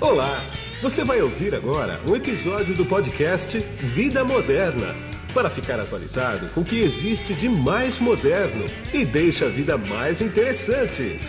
Olá! 0.00 0.40
Você 0.80 1.04
vai 1.04 1.20
ouvir 1.20 1.54
agora 1.54 2.00
um 2.08 2.16
episódio 2.16 2.74
do 2.74 2.86
podcast 2.86 3.58
Vida 3.58 4.24
Moderna 4.24 4.94
para 5.34 5.50
ficar 5.50 5.78
atualizado 5.78 6.48
com 6.54 6.62
o 6.62 6.64
que 6.64 6.80
existe 6.80 7.34
de 7.34 7.50
mais 7.50 7.98
moderno 7.98 8.64
e 8.94 9.04
deixa 9.04 9.44
a 9.44 9.48
vida 9.50 9.76
mais 9.76 10.22
interessante. 10.22 11.20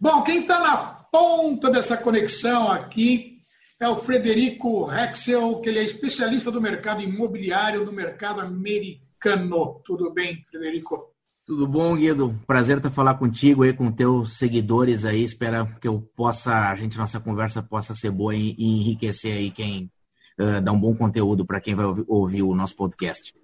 Bom, 0.00 0.22
quem 0.22 0.40
está 0.40 0.58
na 0.58 0.76
ponta 1.12 1.70
dessa 1.70 1.98
conexão 1.98 2.72
aqui 2.72 3.38
é 3.78 3.86
o 3.86 3.96
Frederico 3.96 4.90
Hexel, 4.90 5.60
que 5.60 5.68
ele 5.68 5.78
é 5.78 5.84
especialista 5.84 6.50
do 6.50 6.60
mercado 6.60 7.02
imobiliário, 7.02 7.84
do 7.84 7.92
mercado 7.92 8.40
americano. 8.40 9.82
Tudo 9.84 10.10
bem, 10.10 10.42
Frederico? 10.42 11.11
Tudo 11.44 11.66
bom, 11.66 11.96
Guido? 11.96 12.40
Prazer 12.46 12.76
estar 12.76 12.90
falar 12.90 13.14
contigo 13.14 13.64
aí, 13.64 13.72
com 13.72 13.90
teus 13.90 14.34
seguidores 14.34 15.04
aí. 15.04 15.24
Espero 15.24 15.66
que 15.80 15.88
eu 15.88 16.00
possa, 16.14 16.70
a 16.70 16.74
gente, 16.76 16.96
nossa 16.96 17.18
conversa 17.18 17.60
possa 17.60 17.96
ser 17.96 18.12
boa 18.12 18.32
e 18.32 18.54
enriquecer 18.56 19.36
aí 19.36 19.50
quem 19.50 19.90
uh, 20.38 20.60
dá 20.60 20.70
um 20.70 20.78
bom 20.78 20.94
conteúdo 20.94 21.44
para 21.44 21.60
quem 21.60 21.74
vai 21.74 21.84
ouvir, 21.84 22.04
ouvir 22.06 22.42
o 22.42 22.54
nosso 22.54 22.76
podcast. 22.76 23.34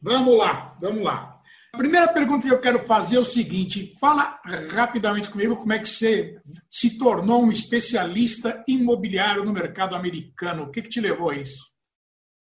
Vamos 0.00 0.38
lá, 0.38 0.74
vamos 0.80 1.04
lá. 1.04 1.38
A 1.74 1.76
primeira 1.76 2.08
pergunta 2.08 2.46
que 2.46 2.54
eu 2.54 2.60
quero 2.60 2.78
fazer 2.78 3.16
é 3.16 3.20
o 3.20 3.24
seguinte: 3.26 3.92
fala 4.00 4.40
rapidamente 4.72 5.28
comigo 5.28 5.54
como 5.54 5.72
é 5.74 5.78
que 5.78 5.88
você 5.88 6.40
se 6.70 6.96
tornou 6.96 7.44
um 7.44 7.52
especialista 7.52 8.64
imobiliário 8.66 9.44
no 9.44 9.52
mercado 9.52 9.94
americano. 9.94 10.62
O 10.62 10.70
que, 10.70 10.80
que 10.80 10.88
te 10.88 11.00
levou 11.00 11.28
a 11.28 11.36
isso? 11.36 11.62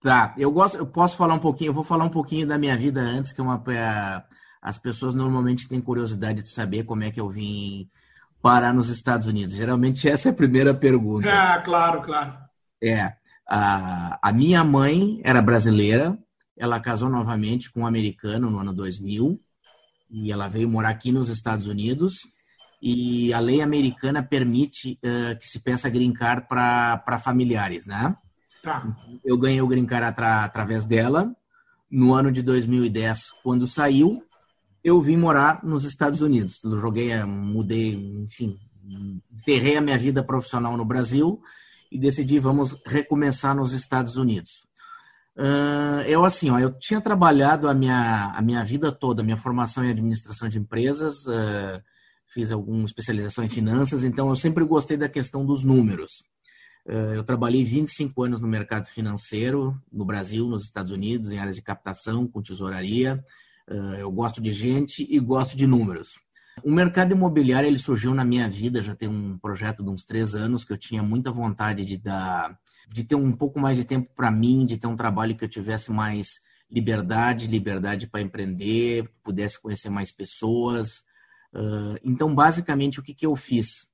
Tá, 0.02 0.34
eu 0.38 0.50
gosto, 0.50 0.78
eu 0.78 0.86
posso 0.86 1.18
falar 1.18 1.34
um 1.34 1.40
pouquinho, 1.40 1.70
eu 1.70 1.74
vou 1.74 1.84
falar 1.84 2.06
um 2.06 2.10
pouquinho 2.10 2.48
da 2.48 2.58
minha 2.58 2.78
vida 2.78 3.02
antes, 3.02 3.34
que 3.34 3.42
é 3.42 3.44
uma 3.44 3.58
as 4.64 4.78
pessoas 4.78 5.14
normalmente 5.14 5.68
têm 5.68 5.82
curiosidade 5.82 6.42
de 6.42 6.50
saber 6.50 6.86
como 6.86 7.04
é 7.04 7.12
que 7.12 7.20
eu 7.20 7.28
vim 7.30 7.90
parar 8.42 8.74
nos 8.74 8.88
Estados 8.88 9.28
Unidos. 9.28 9.56
Geralmente 9.56 10.08
essa 10.08 10.30
é 10.30 10.32
a 10.32 10.36
primeira 10.36 10.74
pergunta. 10.74 11.30
Ah, 11.30 11.60
claro, 11.60 12.02
claro. 12.02 12.34
É. 12.82 13.12
A, 13.46 14.18
a 14.22 14.32
minha 14.32 14.64
mãe 14.64 15.20
era 15.22 15.42
brasileira, 15.42 16.18
ela 16.58 16.80
casou 16.80 17.10
novamente 17.10 17.70
com 17.70 17.82
um 17.82 17.86
americano 17.86 18.50
no 18.50 18.60
ano 18.60 18.74
2000 18.74 19.38
e 20.10 20.32
ela 20.32 20.48
veio 20.48 20.70
morar 20.70 20.90
aqui 20.90 21.12
nos 21.12 21.28
Estados 21.28 21.68
Unidos 21.68 22.20
e 22.82 23.34
a 23.34 23.40
lei 23.40 23.62
americana 23.62 24.24
permite 24.24 24.98
uh, 25.04 25.38
que 25.38 25.46
se 25.46 25.60
peça 25.60 25.90
green 25.90 26.14
card 26.14 26.48
para 26.48 27.20
familiares, 27.22 27.86
né? 27.86 28.16
Tá. 28.62 28.96
Eu 29.26 29.38
ganhei 29.38 29.62
o 29.62 29.68
green 29.68 29.86
card 29.86 30.06
atra, 30.06 30.46
através 30.46 30.86
dela. 30.86 31.36
No 31.92 32.14
ano 32.14 32.32
de 32.32 32.42
2010, 32.42 33.30
quando 33.44 33.68
saiu, 33.68 34.24
eu 34.84 35.00
vim 35.02 35.16
morar 35.16 35.64
nos 35.64 35.86
Estados 35.86 36.22
Unidos. 36.22 36.62
Eu 36.64 36.78
joguei, 36.78 37.24
mudei, 37.24 37.94
enfim, 38.24 38.60
encerrei 39.32 39.78
a 39.78 39.82
minha 39.82 39.98
vida 39.98 40.24
profissional 40.24 40.76
no 40.76 40.86
Brasil 40.86 41.42
e 41.92 41.98
decidi 41.98 42.40
vamos 42.40 42.76
recomeçar 42.86 43.56
nos 43.56 43.72
Estados 43.72 44.18
Unidos. 44.18 44.66
Eu 46.08 46.24
assim, 46.26 46.50
ó, 46.50 46.60
eu 46.60 46.78
tinha 46.78 47.02
trabalhado 47.02 47.68
a 47.68 47.74
minha, 47.74 48.32
a 48.36 48.42
minha 48.42 48.64
vida 48.64 48.92
toda, 48.92 49.24
minha 49.24 49.38
formação 49.38 49.84
em 49.84 49.90
administração 49.90 50.48
de 50.48 50.60
empresas, 50.60 51.26
uh, 51.26 51.82
fiz 52.28 52.52
alguma 52.52 52.86
especialização 52.86 53.44
em 53.44 53.50
finanças, 53.50 54.04
então 54.04 54.30
eu 54.30 54.36
sempre 54.36 54.64
gostei 54.64 54.98
da 54.98 55.10
questão 55.10 55.46
dos 55.46 55.64
números. 55.64 56.24
Uh, 56.86 57.16
eu 57.16 57.24
trabalhei 57.24 57.64
25 57.64 58.24
anos 58.24 58.42
no 58.42 58.48
mercado 58.48 58.88
financeiro, 58.88 59.76
no 59.92 60.06
Brasil, 60.06 60.48
nos 60.48 60.64
Estados 60.64 60.92
Unidos, 60.92 61.32
em 61.32 61.40
áreas 61.40 61.56
de 61.56 61.62
captação, 61.62 62.28
com 62.28 62.42
tesouraria, 62.42 63.14
eh, 63.14 63.24
eu 64.00 64.12
gosto 64.12 64.42
de 64.42 64.52
gente 64.52 65.08
e 65.10 65.20
gosto 65.20 65.56
de 65.56 65.66
números. 65.66 66.16
O 66.62 66.72
mercado 66.72 67.14
imobiliário 67.14 67.68
ele 67.68 67.80
surgiu 67.80 68.14
na 68.14 68.24
minha 68.24 68.48
vida, 68.48 68.84
já 68.84 68.96
tem 68.96 69.10
um 69.10 69.38
projeto 69.38 69.84
de 69.84 69.90
uns 69.90 70.06
três 70.06 70.36
anos 70.36 70.64
que 70.64 70.72
eu 70.72 70.78
tinha 70.78 71.02
muita 71.02 71.32
vontade 71.32 71.84
de 71.84 71.98
dar, 71.98 72.58
de 72.88 73.04
ter 73.04 73.16
um 73.16 73.32
pouco 73.32 73.60
mais 73.60 73.78
de 73.78 73.84
tempo 73.84 74.12
para 74.16 74.30
mim, 74.30 74.66
de 74.66 74.78
ter 74.78 74.88
um 74.88 74.96
trabalho 74.96 75.36
que 75.36 75.44
eu 75.44 75.50
tivesse 75.50 75.92
mais 75.92 76.42
liberdade, 76.70 77.48
liberdade 77.48 78.08
para 78.08 78.22
empreender, 78.22 79.10
pudesse 79.24 79.60
conhecer 79.60 79.90
mais 79.90 80.12
pessoas. 80.12 81.04
Eh, 81.54 82.02
então, 82.04 82.34
basicamente, 82.34 83.00
o 83.00 83.04
que, 83.04 83.14
que 83.14 83.26
eu 83.26 83.36
fiz? 83.36 83.88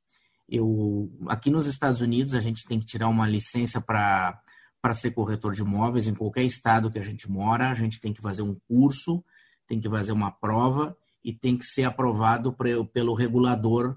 Eu, 0.47 1.11
aqui 1.27 1.49
nos 1.49 1.65
Estados 1.65 2.01
Unidos, 2.01 2.33
a 2.33 2.39
gente 2.39 2.65
tem 2.65 2.79
que 2.79 2.85
tirar 2.85 3.07
uma 3.07 3.27
licença 3.27 3.79
para 3.79 4.41
para 4.81 4.93
ser 4.93 5.11
corretor 5.11 5.53
de 5.53 5.61
imóveis 5.61 6.07
em 6.07 6.13
qualquer 6.13 6.43
estado 6.43 6.89
que 6.89 6.97
a 6.97 7.01
gente 7.01 7.29
mora, 7.29 7.69
a 7.69 7.73
gente 7.73 7.99
tem 7.99 8.13
que 8.13 8.21
fazer 8.21 8.43
um 8.43 8.55
curso 8.65 9.21
tem 9.69 9.79
que 9.79 9.89
fazer 9.89 10.11
uma 10.11 10.31
prova 10.31 10.97
e 11.23 11.31
tem 11.31 11.57
que 11.57 11.63
ser 11.63 11.83
aprovado 11.83 12.53
pelo 12.91 13.13
regulador 13.13 13.95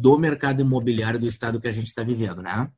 do 0.00 0.18
mercado 0.18 0.60
imobiliário 0.60 1.18
do 1.18 1.26
estado 1.26 1.60
que 1.60 1.68
a 1.68 1.72
gente 1.72 1.86
está 1.86 2.02
vivendo, 2.02 2.42
né? 2.42 2.70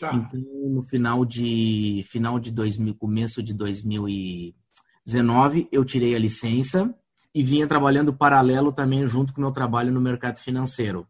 Tá. 0.00 0.14
Então, 0.14 0.40
no 0.68 0.82
final 0.82 1.24
de 1.24 2.04
final 2.08 2.40
de 2.40 2.50
2000, 2.50 2.94
começo 2.96 3.42
de 3.42 3.54
2019, 3.54 5.68
eu 5.70 5.84
tirei 5.84 6.14
a 6.14 6.18
licença 6.18 6.92
e 7.34 7.42
vinha 7.42 7.66
trabalhando 7.66 8.12
paralelo 8.12 8.72
também 8.72 9.06
junto 9.06 9.32
com 9.32 9.40
o 9.40 9.44
meu 9.44 9.52
trabalho 9.52 9.92
no 9.92 10.00
mercado 10.00 10.38
financeiro. 10.38 11.06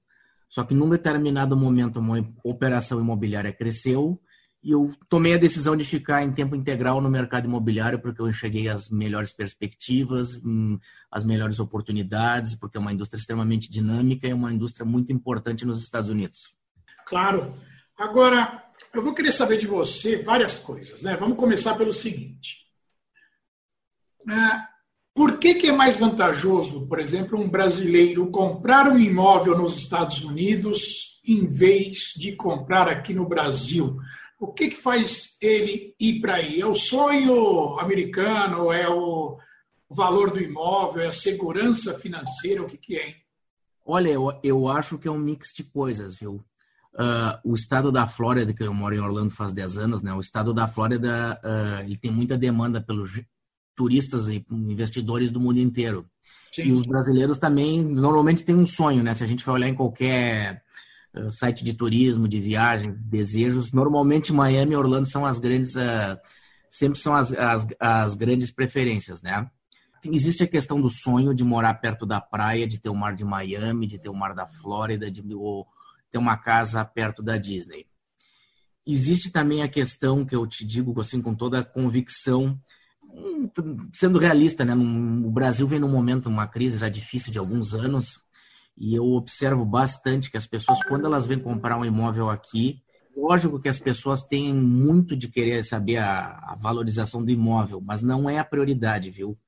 Só 0.48 0.62
que 0.62 0.74
num 0.74 0.88
determinado 0.88 1.56
momento, 1.56 1.98
uma 1.98 2.24
operação 2.44 3.00
imobiliária 3.00 3.52
cresceu 3.52 4.20
e 4.66 4.72
eu 4.72 4.92
tomei 5.08 5.32
a 5.32 5.38
decisão 5.38 5.76
de 5.76 5.84
ficar 5.84 6.24
em 6.24 6.32
tempo 6.32 6.56
integral 6.56 7.00
no 7.00 7.08
mercado 7.08 7.44
imobiliário 7.44 8.00
porque 8.00 8.20
eu 8.20 8.28
enxerguei 8.28 8.66
as 8.66 8.90
melhores 8.90 9.32
perspectivas, 9.32 10.42
hum, 10.44 10.76
as 11.08 11.24
melhores 11.24 11.60
oportunidades, 11.60 12.56
porque 12.56 12.76
é 12.76 12.80
uma 12.80 12.92
indústria 12.92 13.20
extremamente 13.20 13.70
dinâmica 13.70 14.26
e 14.26 14.32
uma 14.32 14.52
indústria 14.52 14.84
muito 14.84 15.12
importante 15.12 15.64
nos 15.64 15.80
Estados 15.80 16.10
Unidos. 16.10 16.52
Claro. 17.06 17.54
Agora, 17.96 18.64
eu 18.92 19.00
vou 19.00 19.14
querer 19.14 19.30
saber 19.30 19.56
de 19.56 19.68
você 19.68 20.16
várias 20.16 20.58
coisas, 20.58 21.00
né? 21.00 21.14
Vamos 21.14 21.36
começar 21.36 21.76
pelo 21.76 21.92
seguinte. 21.92 22.66
É, 24.28 24.66
por 25.14 25.38
que, 25.38 25.54
que 25.54 25.68
é 25.68 25.72
mais 25.72 25.96
vantajoso, 25.96 26.88
por 26.88 26.98
exemplo, 26.98 27.40
um 27.40 27.48
brasileiro 27.48 28.32
comprar 28.32 28.88
um 28.88 28.98
imóvel 28.98 29.56
nos 29.56 29.78
Estados 29.78 30.24
Unidos 30.24 31.20
em 31.24 31.46
vez 31.46 32.14
de 32.16 32.32
comprar 32.32 32.88
aqui 32.88 33.14
no 33.14 33.28
Brasil? 33.28 33.96
O 34.38 34.52
que, 34.52 34.68
que 34.68 34.76
faz 34.76 35.36
ele 35.40 35.94
ir 35.98 36.20
para 36.20 36.36
aí? 36.36 36.60
É 36.60 36.66
o 36.66 36.74
sonho 36.74 37.78
americano? 37.78 38.70
É 38.70 38.88
o 38.88 39.38
valor 39.88 40.30
do 40.30 40.40
imóvel? 40.40 41.02
É 41.02 41.08
a 41.08 41.12
segurança 41.12 41.94
financeira? 41.94 42.62
O 42.62 42.66
que, 42.66 42.76
que 42.76 42.96
é? 42.96 43.14
Olha, 43.84 44.10
eu, 44.10 44.38
eu 44.42 44.68
acho 44.68 44.98
que 44.98 45.08
é 45.08 45.10
um 45.10 45.18
mix 45.18 45.52
de 45.54 45.64
coisas, 45.64 46.14
viu? 46.14 46.44
Uh, 46.94 47.52
o 47.52 47.54
estado 47.54 47.92
da 47.92 48.06
Flórida, 48.06 48.52
que 48.52 48.62
eu 48.62 48.74
moro 48.74 48.94
em 48.94 49.00
Orlando 49.00 49.30
faz 49.30 49.52
10 49.52 49.78
anos, 49.78 50.02
né? 50.02 50.12
O 50.12 50.20
estado 50.20 50.52
da 50.52 50.66
Flórida, 50.66 51.40
uh, 51.44 51.84
ele 51.84 51.96
tem 51.96 52.10
muita 52.10 52.36
demanda 52.36 52.80
pelos 52.80 53.20
turistas 53.74 54.28
e 54.28 54.44
investidores 54.50 55.30
do 55.30 55.38
mundo 55.38 55.58
inteiro. 55.58 56.06
Sim. 56.52 56.68
E 56.68 56.72
os 56.72 56.86
brasileiros 56.86 57.38
também, 57.38 57.84
normalmente, 57.84 58.44
têm 58.44 58.56
um 58.56 58.66
sonho, 58.66 59.02
né? 59.02 59.14
Se 59.14 59.22
a 59.22 59.26
gente 59.26 59.44
for 59.44 59.52
olhar 59.52 59.68
em 59.68 59.74
qualquer 59.74 60.62
site 61.32 61.64
de 61.64 61.72
turismo, 61.72 62.28
de 62.28 62.40
viagem, 62.40 62.94
desejos. 62.98 63.72
Normalmente 63.72 64.32
Miami 64.32 64.72
e 64.72 64.76
Orlando 64.76 65.06
são 65.06 65.24
as 65.24 65.38
grandes, 65.38 65.74
uh, 65.74 66.18
sempre 66.68 66.98
são 66.98 67.14
as, 67.14 67.32
as, 67.32 67.66
as, 67.80 68.14
grandes 68.14 68.50
preferências, 68.50 69.22
né? 69.22 69.48
Existe 70.04 70.42
a 70.42 70.46
questão 70.46 70.80
do 70.80 70.88
sonho 70.88 71.34
de 71.34 71.42
morar 71.42 71.74
perto 71.74 72.06
da 72.06 72.20
praia, 72.20 72.66
de 72.66 72.78
ter 72.78 72.88
o 72.88 72.94
mar 72.94 73.14
de 73.14 73.24
Miami, 73.24 73.86
de 73.86 73.98
ter 73.98 74.08
o 74.08 74.14
mar 74.14 74.34
da 74.34 74.46
Flórida, 74.46 75.10
de 75.10 75.22
ter 76.10 76.18
uma 76.18 76.36
casa 76.36 76.84
perto 76.84 77.22
da 77.22 77.36
Disney. 77.36 77.86
Existe 78.86 79.32
também 79.32 79.62
a 79.62 79.68
questão 79.68 80.24
que 80.24 80.36
eu 80.36 80.46
te 80.46 80.64
digo 80.64 81.00
assim 81.00 81.20
com 81.20 81.34
toda 81.34 81.58
a 81.58 81.64
convicção, 81.64 82.56
hum, 83.02 83.50
sendo 83.92 84.18
realista, 84.18 84.64
né? 84.64 84.74
o 84.74 85.30
Brasil 85.30 85.66
vem 85.66 85.80
num 85.80 85.90
momento, 85.90 86.28
uma 86.28 86.46
crise 86.46 86.78
já 86.78 86.88
difícil 86.88 87.32
de 87.32 87.38
alguns 87.38 87.74
anos, 87.74 88.20
e 88.76 88.94
eu 88.94 89.04
observo 89.12 89.64
bastante 89.64 90.30
que 90.30 90.36
as 90.36 90.46
pessoas, 90.46 90.82
quando 90.82 91.06
elas 91.06 91.26
vêm 91.26 91.38
comprar 91.38 91.78
um 91.78 91.84
imóvel 91.84 92.28
aqui, 92.28 92.82
lógico 93.16 93.58
que 93.58 93.68
as 93.68 93.78
pessoas 93.78 94.22
têm 94.22 94.54
muito 94.54 95.16
de 95.16 95.28
querer 95.28 95.64
saber 95.64 95.96
a, 95.96 96.38
a 96.42 96.56
valorização 96.56 97.24
do 97.24 97.30
imóvel, 97.30 97.80
mas 97.80 98.02
não 98.02 98.28
é 98.28 98.38
a 98.38 98.44
prioridade, 98.44 99.10
viu? 99.10 99.38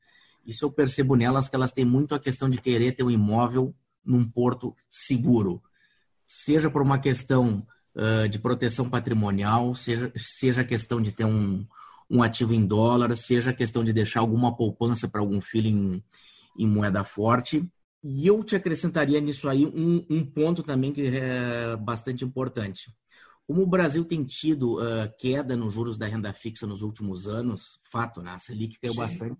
Isso 0.46 0.64
eu 0.64 0.72
percebo 0.72 1.14
nelas 1.14 1.46
que 1.46 1.54
elas 1.54 1.72
têm 1.72 1.84
muito 1.84 2.14
a 2.14 2.19
questão 2.19 2.48
de 2.48 2.58
querer 2.58 2.92
ter 2.92 3.02
um 3.02 3.10
imóvel 3.10 3.75
num 4.02 4.26
porto 4.26 4.75
seguro, 4.88 5.62
seja 6.26 6.70
por 6.70 6.80
uma 6.80 6.98
questão 6.98 7.66
uh, 7.94 8.26
de 8.28 8.38
proteção 8.38 8.88
patrimonial, 8.88 9.75
seja, 9.75 10.10
seja 10.16 10.62
a 10.62 10.64
questão 10.64 11.02
de 11.02 11.12
ter 11.12 11.26
um, 11.26 11.66
um 12.08 12.22
ativo 12.22 12.54
em 12.54 12.64
dólar, 12.64 13.14
seja 13.14 13.50
a 13.50 13.54
questão 13.54 13.84
de 13.84 13.92
deixar 13.92 14.20
alguma 14.20 14.56
poupança 14.56 15.06
para 15.06 15.20
algum 15.20 15.42
filho 15.42 15.69
em, 15.69 16.02
em 16.58 16.66
moeda 16.66 17.04
forte. 17.04 17.69
E 18.03 18.27
eu 18.27 18.45
te 18.45 18.55
acrescentaria 18.55 19.21
nisso 19.21 19.49
aí 19.49 19.67
um, 19.67 20.05
um, 20.09 20.25
ponto 20.25 20.62
também 20.62 20.93
que 20.93 21.06
é 21.06 21.77
bastante 21.77 22.25
importante. 22.25 22.93
Como 23.47 23.62
o 23.62 23.67
Brasil 23.67 24.05
tem 24.05 24.25
tido 24.25 24.77
uh, 24.77 25.11
queda 25.19 25.56
nos 25.56 25.73
juros 25.73 25.99
da 25.99 26.06
renda 26.06 26.33
fixa 26.33 26.67
nos 26.67 26.83
últimos 26.83 27.27
anos, 27.27 27.81
fato, 27.83 28.23
né? 28.23 28.33
A 28.33 28.39
Selic 28.39 28.79
caiu 28.79 28.93
Sim. 28.93 28.99
bastante. 28.99 29.39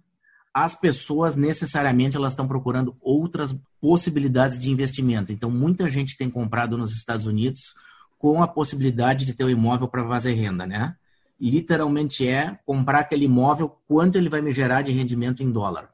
as 0.53 0.75
pessoas 0.75 1.37
necessariamente 1.37 2.17
elas 2.17 2.33
estão 2.33 2.49
procurando 2.49 2.97
outras 3.01 3.55
possibilidades 3.81 4.59
de 4.59 4.71
investimento. 4.71 5.31
Então, 5.31 5.51
muita 5.51 5.89
gente 5.89 6.17
tem 6.17 6.29
comprado 6.29 6.77
nos 6.77 6.93
Estados 6.97 7.27
Unidos 7.27 7.75
com 8.19 8.43
a 8.43 8.49
possibilidade 8.49 9.25
de 9.25 9.35
ter 9.35 9.45
o 9.45 9.47
um 9.47 9.51
imóvel 9.51 9.87
para 9.87 10.07
fazer 10.09 10.33
renda, 10.33 10.67
né? 10.67 10.97
Literalmente 11.41 12.27
é 12.27 12.59
comprar 12.67 13.01
aquele 13.01 13.27
imóvel, 13.27 13.79
quanto 13.87 14.19
ele 14.19 14.29
vai 14.29 14.43
me 14.43 14.51
gerar 14.51 14.83
de 14.83 14.91
rendimento 14.91 15.43
em 15.43 15.53
dólar. 15.53 15.91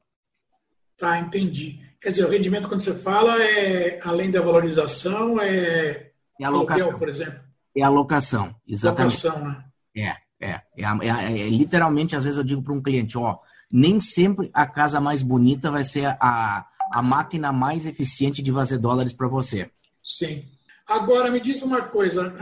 Tá, 0.97 1.19
entendi. 1.19 1.81
Quer 2.05 2.11
dizer, 2.11 2.27
o 2.27 2.29
rendimento, 2.29 2.69
quando 2.69 2.83
você 2.83 2.93
fala, 2.93 3.43
é 3.43 3.99
além 4.05 4.31
da 4.31 4.43
valorização, 4.43 5.41
é, 5.41 6.11
é 6.39 6.45
alocação, 6.45 6.99
por 6.99 7.09
exemplo. 7.09 7.41
É 7.75 7.83
alocação, 7.83 8.55
exatamente. 8.69 9.27
Alocação, 9.27 9.49
né? 9.49 9.65
É, 9.97 10.47
é. 10.47 10.61
É, 10.77 10.85
é, 10.85 11.41
é 11.41 11.49
literalmente, 11.49 12.15
às 12.15 12.25
vezes 12.25 12.37
eu 12.37 12.45
digo 12.45 12.63
para 12.63 12.75
um 12.75 12.83
cliente, 12.83 13.17
ó, 13.17 13.39
nem 13.73 13.99
sempre 14.01 14.51
a 14.53 14.67
casa 14.67 15.01
mais 15.01 15.23
bonita 15.23 15.71
vai 15.71 15.83
ser 15.83 16.15
a, 16.21 16.67
a 16.93 17.01
máquina 17.01 17.51
mais 17.51 17.87
eficiente 17.87 18.43
de 18.43 18.53
fazer 18.53 18.77
dólares 18.77 19.15
para 19.15 19.27
você. 19.27 19.71
Sim. 20.05 20.45
Agora, 20.87 21.31
me 21.31 21.41
diz 21.41 21.63
uma 21.63 21.81
coisa, 21.81 22.35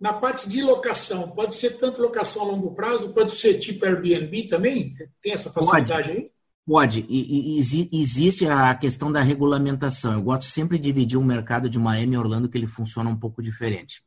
na 0.00 0.12
parte 0.12 0.48
de 0.48 0.62
locação, 0.62 1.32
pode 1.32 1.56
ser 1.56 1.70
tanto 1.78 2.00
locação 2.00 2.42
a 2.42 2.44
longo 2.44 2.76
prazo, 2.76 3.12
pode 3.12 3.32
ser 3.32 3.54
tipo 3.54 3.84
Airbnb 3.84 4.46
também? 4.46 4.88
Tem 5.20 5.32
essa 5.32 5.50
facilidade 5.50 6.10
pode. 6.10 6.10
aí? 6.12 6.30
Pode, 6.70 7.04
e, 7.08 7.58
e, 7.58 7.98
existe 8.00 8.46
a 8.46 8.72
questão 8.76 9.10
da 9.10 9.20
regulamentação. 9.20 10.12
Eu 10.12 10.22
gosto 10.22 10.44
sempre 10.44 10.78
de 10.78 10.84
dividir 10.84 11.18
o 11.18 11.20
um 11.20 11.24
mercado 11.24 11.68
de 11.68 11.80
Miami 11.80 12.14
e 12.14 12.16
Orlando, 12.16 12.48
que 12.48 12.56
ele 12.56 12.68
funciona 12.68 13.10
um 13.10 13.16
pouco 13.16 13.42
diferente. 13.42 14.04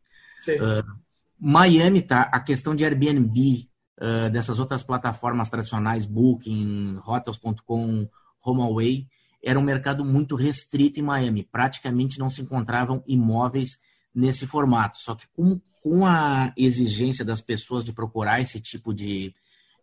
Uh, 0.48 0.98
Miami, 1.38 2.01
tá? 2.01 2.21
A 2.31 2.39
questão 2.39 2.74
de 2.74 2.86
Airbnb, 2.86 3.68
uh, 4.00 4.30
dessas 4.30 4.60
outras 4.60 4.81
plataformas 4.81 5.50
tradicionais, 5.50 6.06
Booking, 6.06 7.01
Hotels.com, 7.06 8.07
HomeAway, 8.42 9.07
era 9.44 9.60
um 9.60 9.63
mercado 9.63 10.06
muito 10.06 10.38
restrito 10.38 11.01
em 11.01 11.04
Miami. 11.04 11.44
Praticamente 11.44 12.18
não 12.18 12.30
se 12.30 12.42
encontravam 12.42 13.04
imóveis 13.06 13.77
nesse 14.15 14.48
formato. 14.48 14.98
Só 15.00 15.15
que 15.15 15.27
com, 15.36 15.60
com 15.81 16.06
a 16.06 16.54
exigência 16.56 17.25
das 17.25 17.42
pessoas 17.42 17.83
de 17.83 17.92
procurar 17.92 18.39
esse 18.39 18.62
tipo 18.62 18.94
de, 18.94 19.36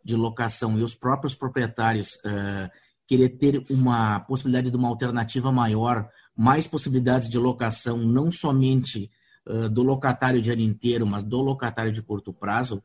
de 0.04 0.16
locação 0.16 0.78
e 0.78 0.82
os 0.82 0.94
próprios 0.94 1.34
proprietários 1.34 2.14
uh, 2.16 2.70
querer 3.06 3.30
ter 3.30 3.64
uma 3.70 4.20
possibilidade 4.20 4.70
de 4.70 4.76
uma 4.76 4.88
alternativa 4.88 5.50
maior, 5.50 6.08
mais 6.36 6.66
possibilidades 6.66 7.28
de 7.28 7.38
locação, 7.38 7.98
não 7.98 8.30
somente 8.30 9.10
uh, 9.46 9.68
do 9.68 9.82
locatário 9.82 10.40
de 10.40 10.50
ano 10.50 10.62
inteiro, 10.62 11.06
mas 11.06 11.22
do 11.22 11.40
locatário 11.40 11.92
de 11.92 12.02
curto 12.02 12.32
prazo, 12.32 12.82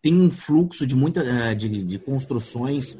tem 0.00 0.20
um 0.20 0.30
fluxo 0.30 0.86
de, 0.86 0.94
muita, 0.94 1.22
uh, 1.22 1.54
de, 1.54 1.84
de 1.84 1.98
construções 1.98 2.96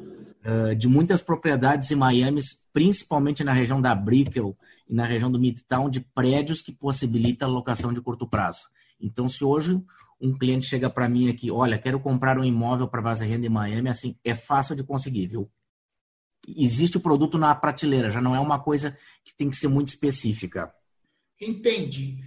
de 0.77 0.87
muitas 0.87 1.23
propriedades 1.23 1.91
em 1.91 1.95
Miami, 1.95 2.43
principalmente 2.71 3.43
na 3.43 3.55
região 3.55 3.81
da 3.81 3.95
Brickell 3.95 4.55
e 4.87 4.95
na 4.95 5.07
região 5.07 5.33
do 5.33 5.41
Midtown, 5.41 5.89
de 5.89 6.01
prédios 6.01 6.61
que 6.61 6.71
possibilitam 6.71 7.49
a 7.49 7.51
locação 7.51 7.95
de 7.95 8.03
curto 8.03 8.29
prazo. 8.29 8.69
Então, 9.01 9.27
se 9.27 9.43
hoje 9.43 9.83
um 10.21 10.37
cliente 10.37 10.67
chega 10.67 10.89
para 10.89 11.09
mim 11.09 11.29
aqui, 11.29 11.51
olha, 11.51 11.79
quero 11.79 12.01
comprar 12.01 12.39
um 12.39 12.45
imóvel 12.45 12.89
para 12.89 13.03
base 13.03 13.27
renda 13.27 13.47
em 13.47 13.51
Miami, 13.51 13.89
assim, 13.89 14.17
é 14.25 14.35
fácil 14.35 14.75
de 14.75 14.85
conseguir, 14.85 15.27
viu? 15.27 15.51
Existe 16.47 16.97
o 16.97 17.01
produto 17.01 17.39
na 17.39 17.55
prateleira, 17.55 18.11
já 18.11 18.21
não 18.21 18.35
é 18.35 18.41
uma 18.41 18.59
coisa 18.59 18.97
que 19.25 19.35
tem 19.35 19.49
que 19.49 19.57
ser 19.57 19.69
muito 19.69 19.89
específica. 19.89 20.73
Entendi. 21.41 22.19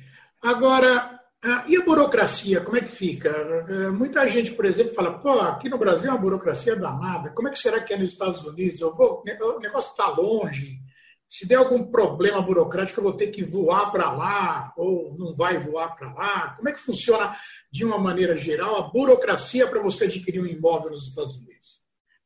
Agora, 0.41 1.19
e 1.67 1.75
a 1.75 1.85
burocracia, 1.85 2.61
como 2.61 2.77
é 2.77 2.81
que 2.81 2.91
fica? 2.91 3.29
É, 3.29 3.89
muita 3.89 4.27
gente, 4.27 4.53
por 4.53 4.65
exemplo, 4.65 4.93
fala, 4.93 5.19
pô, 5.19 5.39
aqui 5.39 5.69
no 5.69 5.77
Brasil 5.77 6.09
é 6.09 6.13
uma 6.13 6.19
burocracia 6.19 6.75
danada, 6.75 7.29
como 7.31 7.47
é 7.47 7.51
que 7.51 7.59
será 7.59 7.79
que 7.79 7.93
é 7.93 7.97
nos 7.97 8.09
Estados 8.09 8.43
Unidos? 8.43 8.81
Eu 8.81 8.93
vou, 8.93 9.23
o 9.23 9.59
negócio 9.59 9.91
está 9.91 10.07
longe, 10.09 10.79
se 11.27 11.45
der 11.45 11.55
algum 11.55 11.83
problema 11.83 12.41
burocrático, 12.41 12.99
eu 12.99 13.03
vou 13.03 13.13
ter 13.13 13.27
que 13.27 13.43
voar 13.43 13.91
para 13.91 14.11
lá 14.11 14.73
ou 14.77 15.15
não 15.17 15.35
vai 15.35 15.59
voar 15.59 15.93
para 15.95 16.13
lá? 16.13 16.49
Como 16.55 16.69
é 16.69 16.71
que 16.71 16.79
funciona, 16.79 17.35
de 17.71 17.83
uma 17.83 17.97
maneira 17.97 18.35
geral, 18.35 18.77
a 18.77 18.89
burocracia 18.89 19.67
para 19.67 19.81
você 19.81 20.05
adquirir 20.05 20.41
um 20.41 20.45
imóvel 20.45 20.91
nos 20.91 21.03
Estados 21.03 21.35
Unidos? 21.35 21.81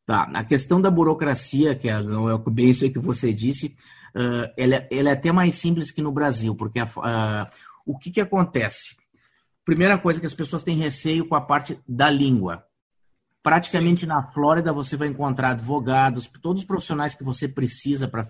Tá, 0.06 0.24
a 0.34 0.44
questão 0.44 0.80
da 0.80 0.92
burocracia, 0.92 1.74
que 1.74 1.90
é, 1.90 1.94
é 1.94 2.50
bem 2.52 2.70
isso 2.70 2.90
que 2.92 3.00
você 3.00 3.34
disse, 3.34 3.76
uh, 4.16 4.52
ela, 4.56 4.76
é, 4.76 4.88
ela, 4.92 5.10
é 5.10 5.14
até 5.14 5.32
mais 5.32 5.56
simples 5.56 5.92
que 5.92 6.02
no 6.02 6.12
Brasil, 6.12 6.56
porque 6.56 6.80
uh, 6.82 6.86
o 7.86 7.98
que, 7.98 8.12
que 8.12 8.22
acontece? 8.22 8.96
Primeira 9.66 9.98
coisa 9.98 10.20
que 10.20 10.26
as 10.26 10.34
pessoas 10.34 10.64
têm 10.64 10.76
receio 10.76 11.28
com 11.28 11.36
a 11.36 11.42
parte 11.42 11.80
da 11.88 12.10
língua. 12.10 12.66
Praticamente 13.44 14.02
Sim. 14.02 14.08
na 14.08 14.22
Flórida 14.22 14.72
você 14.72 14.96
vai 14.96 15.08
encontrar 15.08 15.52
advogados, 15.52 16.30
todos 16.42 16.62
os 16.62 16.68
profissionais 16.68 17.16
que 17.16 17.24
você 17.24 17.48
precisa 17.48 18.08
para 18.08 18.28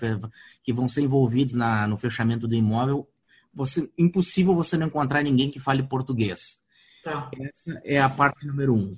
que 0.63 0.71
vão 0.71 0.87
ser 0.87 1.01
envolvidos 1.01 1.55
na, 1.55 1.85
no 1.85 1.97
fechamento 1.97 2.47
do 2.47 2.55
imóvel. 2.55 3.07
Você 3.53 3.91
impossível 3.97 4.55
você 4.55 4.77
não 4.77 4.87
encontrar 4.87 5.21
ninguém 5.21 5.51
que 5.51 5.59
fale 5.59 5.83
português. 5.83 6.61
Tá. 7.03 7.29
Essa 7.37 7.81
é 7.83 7.99
a 7.99 8.07
parte 8.07 8.47
número 8.47 8.73
um. 8.73 8.97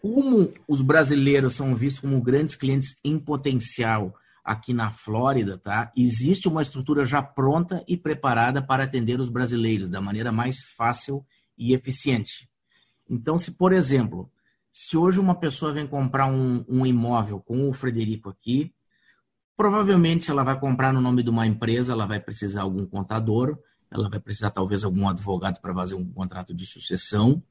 Como 0.00 0.52
os 0.66 0.82
brasileiros 0.82 1.54
são 1.54 1.76
vistos 1.76 2.00
como 2.00 2.20
grandes 2.20 2.56
clientes 2.56 2.96
em 3.04 3.16
potencial 3.18 4.12
aqui 4.44 4.74
na 4.74 4.90
Flórida, 4.90 5.56
tá? 5.56 5.92
Existe 5.96 6.48
uma 6.48 6.62
estrutura 6.62 7.06
já 7.06 7.22
pronta 7.22 7.84
e 7.86 7.96
preparada 7.96 8.60
para 8.60 8.82
atender 8.82 9.20
os 9.20 9.28
brasileiros 9.28 9.88
da 9.88 10.00
maneira 10.00 10.32
mais 10.32 10.58
fácil 10.76 11.24
e 11.56 11.72
eficiente. 11.72 12.48
Então, 13.08 13.38
se 13.38 13.52
por 13.52 13.72
exemplo 13.72 14.28
se 14.72 14.96
hoje 14.96 15.20
uma 15.20 15.34
pessoa 15.34 15.72
vem 15.72 15.86
comprar 15.86 16.26
um, 16.26 16.64
um 16.66 16.86
imóvel 16.86 17.38
com 17.38 17.68
o 17.68 17.74
Frederico 17.74 18.30
aqui, 18.30 18.72
provavelmente 19.54 20.24
se 20.24 20.30
ela 20.30 20.42
vai 20.42 20.58
comprar 20.58 20.94
no 20.94 21.00
nome 21.00 21.22
de 21.22 21.28
uma 21.28 21.46
empresa, 21.46 21.92
ela 21.92 22.06
vai 22.06 22.18
precisar 22.18 22.60
de 22.60 22.64
algum 22.64 22.86
contador, 22.86 23.58
ela 23.90 24.08
vai 24.08 24.18
precisar 24.18 24.50
talvez 24.50 24.82
algum 24.82 25.06
advogado 25.06 25.60
para 25.60 25.74
fazer 25.74 25.94
um 25.94 26.10
contrato 26.10 26.54
de 26.54 26.64
sucessão. 26.64 27.42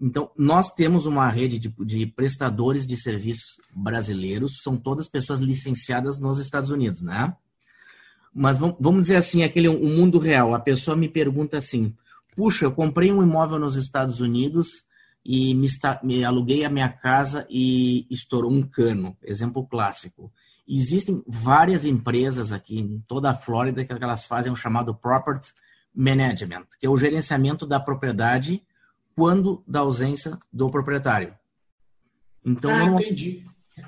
Então, 0.00 0.30
nós 0.36 0.70
temos 0.70 1.04
uma 1.04 1.28
rede 1.28 1.58
de, 1.58 1.68
de, 1.68 2.06
prestadores 2.06 2.86
de 2.86 2.96
serviços 2.96 3.60
brasileiros, 3.76 4.62
são 4.62 4.76
todas 4.76 5.06
pessoas 5.06 5.40
licenciadas 5.40 6.18
nos 6.18 6.38
Estados 6.38 6.70
Unidos, 6.70 7.02
né? 7.02 7.36
Mas 8.34 8.58
vamos 8.58 9.02
dizer 9.02 9.16
assim, 9.16 9.42
aquele 9.42 9.68
um 9.68 9.94
mundo 9.94 10.18
real. 10.18 10.54
A 10.54 10.58
pessoa 10.58 10.96
me 10.96 11.06
pergunta 11.06 11.58
assim: 11.58 11.94
puxa, 12.34 12.64
eu 12.64 12.72
comprei 12.72 13.12
um 13.12 13.22
imóvel 13.22 13.58
nos 13.58 13.76
Estados 13.76 14.20
Unidos, 14.20 14.86
e 15.24 15.54
me, 15.54 15.68
me 16.02 16.24
aluguei 16.24 16.64
a 16.64 16.70
minha 16.70 16.88
casa 16.88 17.46
e 17.48 18.06
estourou 18.10 18.50
um 18.50 18.62
cano. 18.62 19.16
Exemplo 19.22 19.66
clássico. 19.66 20.32
Existem 20.66 21.22
várias 21.26 21.84
empresas 21.84 22.52
aqui 22.52 22.78
em 22.78 23.02
toda 23.06 23.30
a 23.30 23.34
Flórida 23.34 23.84
que 23.84 23.92
elas 23.92 24.24
fazem 24.24 24.52
o 24.52 24.56
chamado 24.56 24.94
Property 24.94 25.52
Management, 25.94 26.66
que 26.78 26.86
é 26.86 26.90
o 26.90 26.96
gerenciamento 26.96 27.66
da 27.66 27.78
propriedade 27.78 28.62
quando 29.14 29.62
da 29.66 29.80
ausência 29.80 30.38
do 30.52 30.70
proprietário. 30.70 31.34
Então, 32.44 32.70
ah, 32.70 33.00
entendi. 33.00 33.44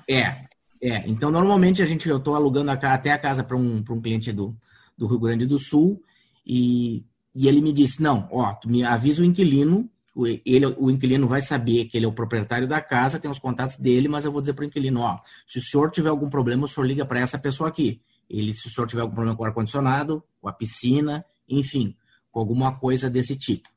É, 0.09 0.47
é. 0.82 1.09
Então, 1.09 1.30
normalmente 1.30 1.82
a 1.82 1.87
gente, 1.87 2.09
eu 2.09 2.18
estou 2.18 2.35
alugando 2.35 2.70
a, 2.70 2.75
até 2.75 3.11
a 3.11 3.18
casa 3.18 3.42
para 3.42 3.56
um, 3.56 3.82
um 3.88 4.00
cliente 4.00 4.32
do, 4.32 4.56
do 4.97 5.06
Rio 5.06 5.18
Grande 5.18 5.47
do 5.47 5.59
Sul 5.59 6.02
e, 6.47 7.04
e 7.35 7.49
ele 7.49 7.61
me 7.61 7.73
disse, 7.73 8.02
não, 8.02 8.28
ó, 8.30 8.52
tu 8.52 8.68
me 8.68 8.85
avisa 8.85 9.23
o 9.23 9.25
inquilino 9.25 9.88
o, 10.14 10.26
ele, 10.26 10.66
o 10.78 10.90
inquilino 10.90 11.26
vai 11.26 11.40
saber 11.40 11.87
que 11.87 11.97
ele 11.97 12.06
é 12.06 12.09
o 12.09 12.12
proprietário 12.12 12.68
da 12.68 12.80
casa, 12.80 13.18
tem 13.18 13.30
os 13.30 13.38
contatos 13.38 13.76
dele, 13.76 14.06
mas 14.06 14.25
eu 14.25 14.30
vou 14.30 14.40
dizer 14.40 14.52
para 14.52 14.62
o 14.62 14.66
inquilino, 14.66 15.00
ó, 15.00 15.18
se 15.47 15.59
o 15.59 15.62
senhor 15.62 15.90
tiver 15.90 16.09
algum 16.09 16.30
problema, 16.30 16.64
o 16.64 16.68
senhor 16.68 16.87
liga 16.87 17.04
para 17.04 17.21
essa 17.21 17.38
pessoa 17.38 17.68
aqui. 17.68 18.00
Ele, 18.30 18.52
se 18.52 18.66
o 18.66 18.71
senhor 18.71 18.87
tiver 18.87 19.02
algum 19.02 19.14
problema 19.14 19.37
com 19.37 19.42
o 19.42 19.47
ar-condicionado, 19.47 20.23
com 20.40 20.49
a 20.49 20.52
piscina, 20.52 21.25
enfim, 21.49 21.97
com 22.30 22.38
alguma 22.40 22.78
coisa 22.78 23.11
desse 23.11 23.37
tipo. 23.37 23.68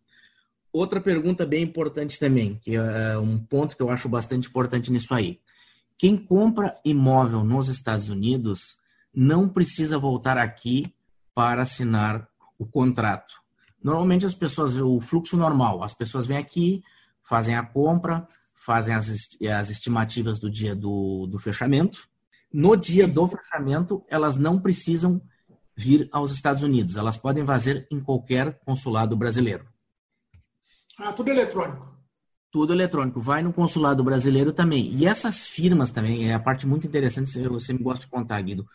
Outra 0.72 1.02
pergunta 1.02 1.46
bem 1.46 1.64
importante 1.64 2.20
também, 2.20 2.56
que 2.56 2.76
é 2.76 3.18
um 3.18 3.40
ponto 3.40 3.76
que 3.76 3.82
eu 3.82 3.90
acho 3.90 4.08
bastante 4.08 4.48
importante 4.48 4.92
nisso 4.92 5.14
aí. 5.14 5.40
Quem 5.98 6.16
compra 6.16 6.76
imóvel 6.86 7.44
nos 7.44 7.68
Estados 7.68 8.10
Unidos 8.10 8.78
não 9.14 9.50
precisa 9.50 9.98
voltar 9.98 10.38
aqui 10.38 10.94
para 11.34 11.64
assinar 11.64 12.28
o 12.60 12.66
contrato. 12.66 13.34
Normalmente 13.84 14.26
as 14.26 14.34
pessoas, 14.34 14.76
o 14.76 15.00
fluxo 15.00 15.38
normal, 15.38 15.84
as 15.84 15.94
pessoas 15.94 16.26
vêm 16.26 16.38
aqui, 16.38 16.84
fazem 17.24 17.56
a 17.56 17.64
compra, 17.64 18.28
fazem 18.54 18.94
as, 18.94 19.10
as 19.10 19.70
estimativas 19.70 20.40
do 20.40 20.50
dia 20.50 20.76
do, 20.76 21.28
do 21.28 21.38
fechamento. 21.38 22.08
No 22.52 22.76
dia 22.76 23.08
do 23.08 23.28
fechamento, 23.28 24.04
elas 24.10 24.36
não 24.36 24.60
precisam 24.60 25.22
vir 25.76 26.10
aos 26.12 26.32
Estados 26.32 26.64
Unidos, 26.64 26.96
elas 26.96 27.18
podem 27.18 27.46
fazer 27.46 27.88
em 27.92 28.00
qualquer 28.00 28.60
consulado 28.66 29.16
brasileiro. 29.16 29.66
Ah, 30.98 31.14
tudo 31.14 31.30
eletrônico. 31.30 31.96
Tudo 32.50 32.74
eletrônico. 32.74 33.22
Vai 33.22 33.44
no 33.44 33.54
consulado 33.54 34.04
brasileiro 34.04 34.52
também. 34.52 34.92
E 34.96 35.06
essas 35.06 35.46
firmas 35.46 35.92
também, 35.92 36.28
é 36.28 36.34
a 36.34 36.40
parte 36.40 36.66
muito 36.66 36.88
interessante, 36.88 37.40
você 37.48 37.74
me 37.74 37.80
gosta 37.80 38.06
de 38.06 38.12
contar, 38.12 38.42
Guido 38.42 38.68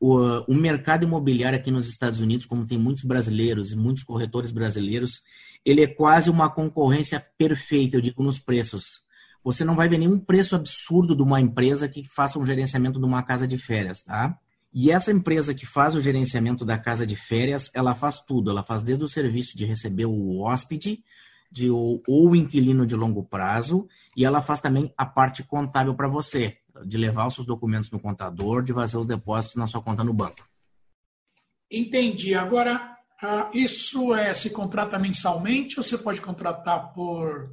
o, 0.00 0.18
o 0.46 0.54
mercado 0.54 1.04
imobiliário 1.04 1.58
aqui 1.58 1.70
nos 1.70 1.88
Estados 1.88 2.20
Unidos, 2.20 2.46
como 2.46 2.66
tem 2.66 2.78
muitos 2.78 3.04
brasileiros 3.04 3.72
e 3.72 3.76
muitos 3.76 4.04
corretores 4.04 4.50
brasileiros, 4.50 5.22
ele 5.64 5.82
é 5.82 5.86
quase 5.86 6.30
uma 6.30 6.50
concorrência 6.50 7.24
perfeita, 7.38 7.96
eu 7.96 8.00
digo, 8.00 8.22
nos 8.22 8.38
preços. 8.38 9.02
você 9.42 9.64
não 9.64 9.74
vai 9.74 9.88
ver 9.88 9.98
nenhum 9.98 10.18
preço 10.18 10.54
absurdo 10.54 11.16
de 11.16 11.22
uma 11.22 11.40
empresa 11.40 11.88
que 11.88 12.04
faça 12.08 12.38
um 12.38 12.46
gerenciamento 12.46 12.98
de 12.98 13.04
uma 13.04 13.22
casa 13.22 13.46
de 13.48 13.58
férias, 13.58 14.02
tá? 14.02 14.38
E 14.72 14.90
essa 14.90 15.12
empresa 15.12 15.54
que 15.54 15.64
faz 15.64 15.94
o 15.94 16.00
gerenciamento 16.00 16.64
da 16.64 16.76
casa 16.76 17.06
de 17.06 17.14
férias, 17.14 17.70
ela 17.72 17.94
faz 17.94 18.18
tudo. 18.18 18.50
Ela 18.50 18.64
faz 18.64 18.82
desde 18.82 19.04
o 19.04 19.08
serviço 19.08 19.56
de 19.56 19.64
receber 19.64 20.06
o 20.06 20.40
hóspede, 20.40 21.04
de, 21.48 21.70
ou 21.70 22.02
o 22.08 22.34
inquilino 22.34 22.84
de 22.84 22.96
longo 22.96 23.22
prazo, 23.22 23.86
e 24.16 24.24
ela 24.24 24.42
faz 24.42 24.58
também 24.58 24.92
a 24.98 25.06
parte 25.06 25.44
contábil 25.44 25.94
para 25.94 26.08
você, 26.08 26.58
de 26.84 26.96
levar 26.96 27.26
os 27.26 27.34
seus 27.34 27.46
documentos 27.46 27.90
no 27.90 28.00
contador, 28.00 28.62
de 28.62 28.72
fazer 28.72 28.96
os 28.96 29.06
depósitos 29.06 29.56
na 29.56 29.66
sua 29.66 29.82
conta 29.82 30.02
no 30.02 30.12
banco. 30.12 30.48
Entendi. 31.70 32.34
Agora, 32.34 32.96
ah, 33.22 33.50
isso 33.54 34.14
é 34.14 34.34
se 34.34 34.50
contrata 34.50 34.98
mensalmente 34.98 35.78
ou 35.78 35.84
você 35.84 35.98
pode 35.98 36.20
contratar 36.20 36.92
por 36.92 37.50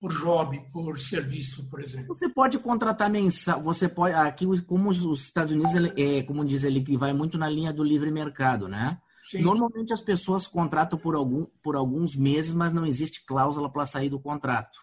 por 0.00 0.14
job, 0.14 0.58
por 0.72 0.98
serviço, 0.98 1.68
por 1.68 1.78
exemplo? 1.78 2.08
Você 2.08 2.26
pode 2.26 2.58
contratar 2.58 3.10
mensal, 3.10 3.62
você 3.62 3.86
pode 3.86 4.14
aqui 4.14 4.46
como 4.62 4.88
os 4.88 5.24
Estados 5.24 5.52
Unidos 5.52 5.74
é, 5.94 6.22
como 6.22 6.42
diz 6.42 6.64
ele 6.64 6.80
que 6.80 6.96
vai 6.96 7.12
muito 7.12 7.36
na 7.36 7.50
linha 7.50 7.70
do 7.70 7.84
livre 7.84 8.10
mercado, 8.10 8.66
né? 8.66 8.98
Sim. 9.22 9.42
Normalmente 9.42 9.92
as 9.92 10.00
pessoas 10.00 10.46
contratam 10.46 10.98
por, 10.98 11.14
algum, 11.14 11.44
por 11.62 11.76
alguns 11.76 12.16
meses, 12.16 12.54
mas 12.54 12.72
não 12.72 12.86
existe 12.86 13.24
cláusula 13.26 13.70
para 13.70 13.84
sair 13.84 14.08
do 14.08 14.18
contrato. 14.18 14.80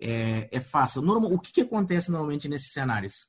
É, 0.00 0.48
é 0.50 0.60
fácil. 0.60 1.02
Normal, 1.02 1.32
o 1.32 1.38
que, 1.38 1.52
que 1.52 1.60
acontece 1.60 2.10
normalmente 2.10 2.48
nesses 2.48 2.72
cenários? 2.72 3.28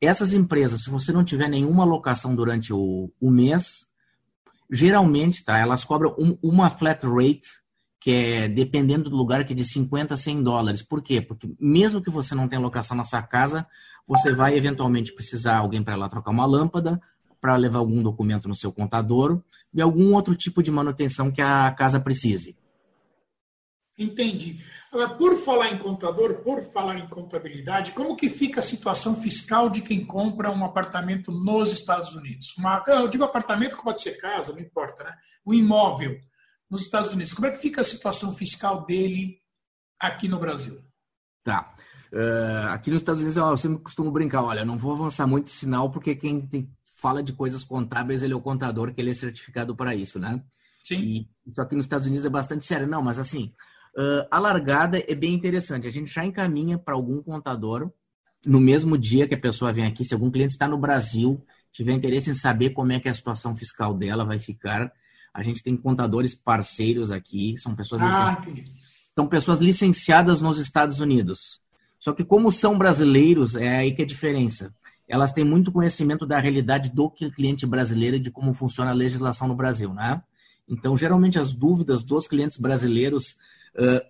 Essas 0.00 0.32
empresas, 0.32 0.82
se 0.82 0.90
você 0.90 1.12
não 1.12 1.24
tiver 1.24 1.48
nenhuma 1.48 1.84
locação 1.84 2.34
durante 2.34 2.72
o, 2.72 3.10
o 3.20 3.30
mês, 3.30 3.86
geralmente, 4.70 5.44
tá? 5.44 5.58
Elas 5.58 5.84
cobram 5.84 6.14
um, 6.18 6.36
uma 6.42 6.70
flat 6.70 7.04
rate 7.06 7.48
que 8.00 8.10
é 8.10 8.48
dependendo 8.48 9.08
do 9.08 9.16
lugar 9.16 9.46
que 9.46 9.54
é 9.54 9.56
de 9.56 9.64
50 9.64 10.12
a 10.12 10.16
100 10.16 10.42
dólares. 10.42 10.82
Por 10.82 11.02
quê? 11.02 11.22
Porque 11.22 11.48
mesmo 11.58 12.02
que 12.02 12.10
você 12.10 12.34
não 12.34 12.46
tenha 12.46 12.60
locação 12.60 12.94
na 12.94 13.04
sua 13.04 13.22
casa, 13.22 13.66
você 14.06 14.30
vai 14.30 14.54
eventualmente 14.54 15.14
precisar 15.14 15.56
alguém 15.56 15.82
para 15.82 15.96
lá 15.96 16.06
trocar 16.06 16.30
uma 16.30 16.44
lâmpada, 16.44 17.00
para 17.40 17.56
levar 17.56 17.78
algum 17.78 18.02
documento 18.02 18.46
no 18.46 18.54
seu 18.54 18.70
contador 18.70 19.42
e 19.72 19.80
algum 19.80 20.12
outro 20.12 20.34
tipo 20.34 20.62
de 20.62 20.70
manutenção 20.70 21.30
que 21.30 21.40
a 21.40 21.70
casa 21.70 21.98
precise. 21.98 22.58
Entendi. 23.98 24.60
Por 25.18 25.36
falar 25.36 25.72
em 25.72 25.78
contador, 25.78 26.36
por 26.36 26.62
falar 26.62 26.98
em 26.98 27.08
contabilidade, 27.08 27.90
como 27.90 28.14
que 28.14 28.30
fica 28.30 28.60
a 28.60 28.62
situação 28.62 29.12
fiscal 29.14 29.68
de 29.68 29.80
quem 29.80 30.06
compra 30.06 30.52
um 30.52 30.64
apartamento 30.64 31.32
nos 31.32 31.72
Estados 31.72 32.14
Unidos? 32.14 32.56
Uma, 32.56 32.80
eu 32.86 33.08
digo 33.08 33.24
apartamento 33.24 33.76
que 33.76 33.82
pode 33.82 34.00
ser 34.00 34.12
casa, 34.18 34.52
não 34.52 34.60
importa, 34.60 35.02
né? 35.02 35.12
Um 35.44 35.52
imóvel 35.52 36.20
nos 36.70 36.82
Estados 36.82 37.12
Unidos. 37.12 37.34
Como 37.34 37.46
é 37.48 37.50
que 37.50 37.58
fica 37.58 37.80
a 37.80 37.84
situação 37.84 38.32
fiscal 38.32 38.86
dele 38.86 39.38
aqui 39.98 40.28
no 40.28 40.38
Brasil? 40.38 40.80
Tá. 41.42 41.74
Uh, 42.12 42.68
aqui 42.68 42.88
nos 42.90 43.00
Estados 43.00 43.20
Unidos 43.20 43.36
eu 43.36 43.56
sempre 43.56 43.82
costumo 43.82 44.12
brincar, 44.12 44.42
olha, 44.42 44.64
não 44.64 44.78
vou 44.78 44.92
avançar 44.92 45.26
muito 45.26 45.50
sinal 45.50 45.90
porque 45.90 46.14
quem 46.14 46.46
tem, 46.46 46.70
fala 47.00 47.20
de 47.20 47.32
coisas 47.32 47.64
contábeis 47.64 48.22
ele 48.22 48.32
é 48.32 48.36
o 48.36 48.40
contador 48.40 48.94
que 48.94 49.00
ele 49.00 49.10
é 49.10 49.14
certificado 49.14 49.74
para 49.74 49.92
isso, 49.96 50.20
né? 50.20 50.40
Sim. 50.84 51.00
E 51.00 51.28
isso 51.50 51.60
aqui 51.60 51.74
nos 51.74 51.86
Estados 51.86 52.06
Unidos 52.06 52.24
é 52.24 52.30
bastante 52.30 52.64
sério. 52.64 52.86
Não, 52.86 53.02
mas 53.02 53.18
assim, 53.18 53.52
uh, 53.96 54.26
a 54.30 54.38
largada 54.38 55.02
é 55.06 55.14
bem 55.14 55.34
interessante. 55.34 55.86
A 55.86 55.90
gente 55.90 56.12
já 56.12 56.24
encaminha 56.24 56.78
para 56.78 56.94
algum 56.94 57.22
contador 57.22 57.90
no 58.46 58.60
mesmo 58.60 58.98
dia 58.98 59.26
que 59.26 59.34
a 59.34 59.40
pessoa 59.40 59.72
vem 59.72 59.86
aqui, 59.86 60.04
se 60.04 60.14
algum 60.14 60.30
cliente 60.30 60.52
está 60.52 60.68
no 60.68 60.78
Brasil, 60.78 61.42
tiver 61.72 61.92
interesse 61.92 62.30
em 62.30 62.34
saber 62.34 62.70
como 62.70 62.92
é 62.92 63.00
que 63.00 63.08
é 63.08 63.10
a 63.10 63.14
situação 63.14 63.56
fiscal 63.56 63.94
dela 63.94 64.24
vai 64.24 64.38
ficar, 64.38 64.92
a 65.32 65.42
gente 65.42 65.62
tem 65.62 65.76
contadores 65.76 66.34
parceiros 66.34 67.10
aqui, 67.10 67.56
são 67.56 67.74
pessoas, 67.74 68.02
ah, 68.02 68.40
são 69.14 69.26
pessoas 69.26 69.58
licenciadas 69.58 70.40
nos 70.40 70.58
Estados 70.58 71.00
Unidos. 71.00 71.60
Só 71.98 72.12
que 72.12 72.22
como 72.22 72.52
são 72.52 72.76
brasileiros, 72.76 73.56
é 73.56 73.78
aí 73.78 73.92
que 73.92 74.02
é 74.02 74.04
a 74.04 74.08
diferença. 74.08 74.72
Elas 75.08 75.32
têm 75.32 75.44
muito 75.44 75.72
conhecimento 75.72 76.24
da 76.26 76.38
realidade 76.38 76.90
do 76.92 77.10
cliente 77.10 77.66
brasileiro 77.66 78.16
e 78.16 78.20
de 78.20 78.30
como 78.30 78.52
funciona 78.54 78.90
a 78.90 78.94
legislação 78.94 79.48
no 79.48 79.54
Brasil, 79.54 79.92
né? 79.92 80.22
Então, 80.68 80.96
geralmente 80.96 81.38
as 81.38 81.52
dúvidas 81.52 82.04
dos 82.04 82.26
clientes 82.26 82.56
brasileiros 82.58 83.36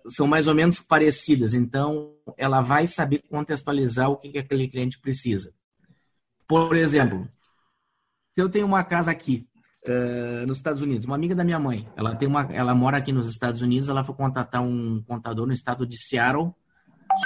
são 0.07 0.27
mais 0.27 0.47
ou 0.47 0.55
menos 0.55 0.79
parecidas. 0.79 1.53
Então, 1.53 2.13
ela 2.37 2.61
vai 2.61 2.87
saber 2.87 3.23
contextualizar 3.29 4.09
o 4.09 4.17
que, 4.17 4.29
que 4.29 4.37
aquele 4.37 4.67
cliente 4.67 4.99
precisa. 4.99 5.53
Por 6.47 6.75
exemplo, 6.75 7.27
se 8.33 8.41
eu 8.41 8.49
tenho 8.49 8.65
uma 8.65 8.83
casa 8.83 9.09
aqui 9.11 9.47
uh, 9.87 10.47
nos 10.47 10.57
Estados 10.57 10.81
Unidos. 10.81 11.05
Uma 11.05 11.15
amiga 11.15 11.35
da 11.35 11.43
minha 11.43 11.59
mãe, 11.59 11.87
ela 11.95 12.15
tem 12.15 12.27
uma, 12.27 12.41
ela 12.51 12.73
mora 12.75 12.97
aqui 12.97 13.11
nos 13.11 13.27
Estados 13.27 13.61
Unidos. 13.61 13.89
Ela 13.89 14.03
foi 14.03 14.15
contratar 14.15 14.61
um 14.61 15.01
contador 15.03 15.45
no 15.45 15.53
estado 15.53 15.85
de 15.85 15.97
Seattle. 15.97 16.53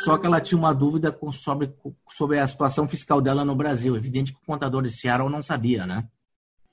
Só 0.03 0.17
que 0.17 0.27
ela 0.27 0.39
tinha 0.39 0.57
uma 0.57 0.73
dúvida 0.73 1.17
sobre, 1.31 1.73
sobre 2.07 2.37
a 2.37 2.47
situação 2.47 2.87
fiscal 2.87 3.21
dela 3.21 3.43
no 3.43 3.55
Brasil. 3.55 3.95
Evidente 3.95 4.33
que 4.33 4.39
o 4.39 4.45
contador 4.45 4.83
de 4.83 4.91
Seattle 4.91 5.29
não 5.29 5.41
sabia, 5.41 5.85
né? 5.85 6.07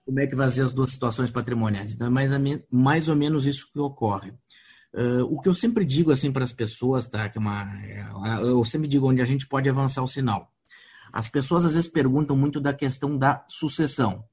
Como 0.04 0.20
é 0.20 0.26
que 0.26 0.50
ser 0.50 0.62
as 0.62 0.72
duas 0.72 0.90
situações 0.90 1.30
patrimoniais. 1.30 1.92
Então, 1.92 2.06
é 2.06 2.10
mais, 2.10 2.30
mais 2.70 3.08
ou 3.08 3.16
menos 3.16 3.46
isso 3.46 3.70
que 3.72 3.78
ocorre. 3.78 4.34
Uh, 4.96 5.24
o 5.24 5.38
que 5.42 5.48
eu 5.48 5.52
sempre 5.52 5.84
digo 5.84 6.10
assim 6.10 6.32
para 6.32 6.42
as 6.42 6.52
pessoas, 6.52 7.06
tá? 7.06 7.28
Que 7.28 7.36
é 7.36 7.40
uma, 7.40 7.64
é, 7.84 8.40
eu 8.40 8.64
sempre 8.64 8.88
digo 8.88 9.06
onde 9.06 9.20
a 9.20 9.26
gente 9.26 9.46
pode 9.46 9.68
avançar 9.68 10.02
o 10.02 10.08
sinal. 10.08 10.50
As 11.12 11.28
pessoas 11.28 11.66
às 11.66 11.74
vezes 11.74 11.88
perguntam 11.88 12.34
muito 12.34 12.58
da 12.58 12.72
questão 12.72 13.18
da 13.18 13.44
sucessão. 13.46 14.24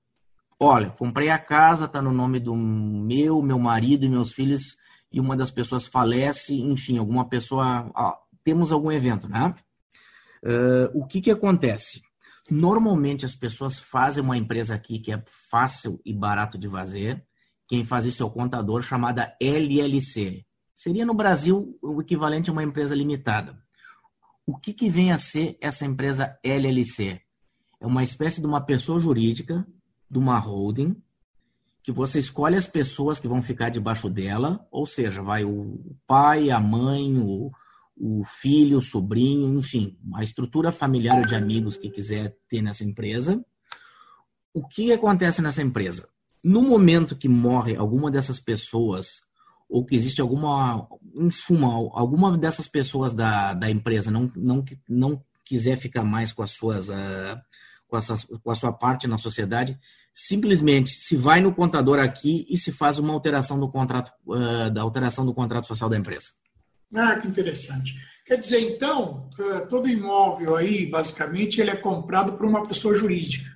Olha, 0.57 0.89
comprei 0.89 1.29
a 1.29 1.37
casa, 1.37 1.83
está 1.83 2.01
no 2.01 2.13
nome 2.13 2.39
do 2.39 2.55
meu, 2.55 3.41
meu 3.41 3.59
marido 3.59 4.05
e 4.05 4.09
meus 4.09 4.31
filhos, 4.31 4.77
e 5.11 5.19
uma 5.19 5.35
das 5.35 5.51
pessoas 5.51 5.85
falece, 5.85 6.55
enfim, 6.55 6.97
alguma 6.97 7.27
pessoa. 7.27 7.91
Ó, 7.93 8.15
temos 8.41 8.71
algum 8.71 8.89
evento, 8.89 9.27
né? 9.27 9.53
Uh, 10.43 10.97
o 10.97 11.05
que, 11.05 11.19
que 11.19 11.31
acontece? 11.31 12.01
Normalmente 12.49 13.25
as 13.25 13.35
pessoas 13.35 13.77
fazem 13.79 14.23
uma 14.23 14.37
empresa 14.37 14.75
aqui 14.75 14.99
que 14.99 15.11
é 15.11 15.21
fácil 15.49 15.99
e 16.05 16.13
barato 16.13 16.57
de 16.57 16.69
fazer. 16.69 17.21
Quem 17.67 17.83
faz 17.83 18.05
isso 18.05 18.23
é 18.23 18.25
o 18.25 18.31
contador, 18.31 18.81
chamada 18.81 19.35
LLC. 19.41 20.45
Seria 20.75 21.05
no 21.05 21.13
Brasil 21.13 21.77
o 21.81 22.01
equivalente 22.01 22.49
a 22.49 22.53
uma 22.53 22.63
empresa 22.63 22.95
limitada. 22.95 23.57
O 24.45 24.57
que, 24.57 24.73
que 24.73 24.89
vem 24.89 25.11
a 25.11 25.17
ser 25.17 25.57
essa 25.61 25.85
empresa 25.85 26.37
LLC? 26.43 27.21
É 27.79 27.85
uma 27.85 28.03
espécie 28.03 28.41
de 28.41 28.47
uma 28.47 28.61
pessoa 28.61 28.99
jurídica 28.99 29.65
de 30.09 30.17
uma 30.17 30.37
holding 30.37 30.95
que 31.83 31.91
você 31.91 32.17
escolhe 32.17 32.55
as 32.55 32.65
pessoas 32.65 33.19
que 33.19 33.27
vão 33.27 33.41
ficar 33.41 33.69
debaixo 33.69 34.09
dela, 34.09 34.65
ou 34.71 34.85
seja, 34.85 35.21
vai 35.21 35.43
o 35.43 35.95
pai, 36.07 36.49
a 36.49 36.59
mãe, 36.59 37.17
o, 37.19 37.51
o 37.97 38.23
filho, 38.23 38.77
o 38.77 38.81
sobrinho, 38.81 39.59
enfim, 39.59 39.97
a 40.15 40.23
estrutura 40.23 40.71
familiar 40.71 41.25
de 41.25 41.35
amigos 41.35 41.75
que 41.75 41.89
quiser 41.89 42.37
ter 42.47 42.61
nessa 42.61 42.85
empresa. 42.85 43.43
O 44.53 44.65
que 44.65 44.93
acontece 44.93 45.41
nessa 45.41 45.61
empresa? 45.61 46.07
No 46.41 46.61
momento 46.61 47.17
que 47.17 47.27
morre 47.27 47.75
alguma 47.75 48.09
dessas 48.09 48.39
pessoas, 48.39 49.21
ou 49.73 49.83
que 49.83 49.95
existe 49.95 50.21
alguma, 50.21 50.87
em 51.15 51.31
suma, 51.31 51.67
alguma 51.67 52.37
dessas 52.37 52.67
pessoas 52.67 53.11
da, 53.11 53.55
da 53.55 53.71
empresa 53.71 54.11
não, 54.11 54.31
não, 54.35 54.63
não 54.87 55.23
quiser 55.43 55.77
ficar 55.77 56.03
mais 56.03 56.31
com 56.31 56.43
as 56.43 56.51
suas, 56.51 56.89
uh, 56.89 57.41
com, 57.87 57.97
essas, 57.97 58.23
com 58.23 58.51
a 58.51 58.55
sua 58.55 58.71
parte 58.71 59.07
na 59.07 59.17
sociedade, 59.17 59.75
simplesmente 60.13 60.91
se 60.91 61.15
vai 61.15 61.41
no 61.41 61.51
contador 61.51 61.97
aqui 61.97 62.45
e 62.47 62.55
se 62.55 62.71
faz 62.71 62.99
uma 62.99 63.13
alteração 63.13 63.59
do 63.59 63.67
contrato, 63.67 64.13
uh, 64.27 64.69
da 64.69 64.83
alteração 64.83 65.25
do 65.25 65.33
contrato 65.33 65.65
social 65.65 65.89
da 65.89 65.97
empresa. 65.97 66.29
Ah, 66.93 67.15
que 67.15 67.27
interessante. 67.27 67.95
Quer 68.27 68.37
dizer, 68.37 68.59
então, 68.59 69.27
todo 69.67 69.89
imóvel 69.89 70.55
aí, 70.55 70.85
basicamente, 70.85 71.59
ele 71.59 71.71
é 71.71 71.75
comprado 71.75 72.33
por 72.33 72.45
uma 72.45 72.65
pessoa 72.65 72.93
jurídica. 72.93 73.49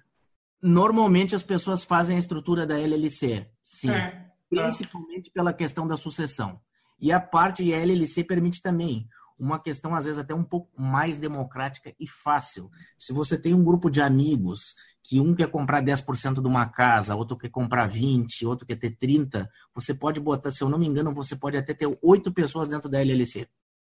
Normalmente 0.60 1.36
as 1.36 1.44
pessoas 1.44 1.84
fazem 1.84 2.16
a 2.16 2.20
estrutura 2.20 2.66
da 2.66 2.78
LLC, 2.78 3.46
sim. 3.64 3.92
É, 3.92 4.27
principalmente 4.50 5.32
pela 5.32 5.54
questão 5.54 5.88
da 5.88 5.98
sucessão. 5.98 6.60
E 7.00 7.12
a 7.12 7.20
parte 7.20 7.64
e 7.64 7.74
a 7.74 7.78
LLC 7.78 8.24
permite 8.24 8.62
também 8.62 9.08
uma 9.38 9.60
questão, 9.60 9.94
às 9.94 10.06
vezes, 10.06 10.18
até 10.18 10.34
um 10.34 10.44
pouco 10.44 10.70
mais 10.82 11.18
democrática 11.18 11.94
e 12.00 12.08
fácil. 12.08 12.72
Se 12.98 13.14
você 13.14 13.38
tem 13.38 13.54
um 13.54 13.64
grupo 13.64 13.90
de 13.90 14.02
amigos 14.02 14.76
que 15.04 15.22
um 15.22 15.36
quer 15.36 15.50
comprar 15.50 15.82
10% 15.82 16.42
de 16.42 16.48
uma 16.48 16.66
casa, 16.68 17.16
outro 17.16 17.38
quer 17.38 17.50
comprar 17.50 17.88
20, 17.88 18.46
outro 18.46 18.66
quer 18.66 18.76
ter 18.76 18.98
30, 18.98 19.50
você 19.74 19.94
pode 19.94 20.20
botar, 20.20 20.52
se 20.52 20.64
eu 20.64 20.70
não 20.70 20.78
me 20.78 20.88
engano, 20.88 21.14
você 21.14 21.36
pode 21.36 21.56
até 21.56 21.74
ter 21.74 21.98
oito 22.02 22.34
pessoas 22.34 22.68
dentro 22.68 22.90
da 22.90 23.00
LLC. 23.00 23.48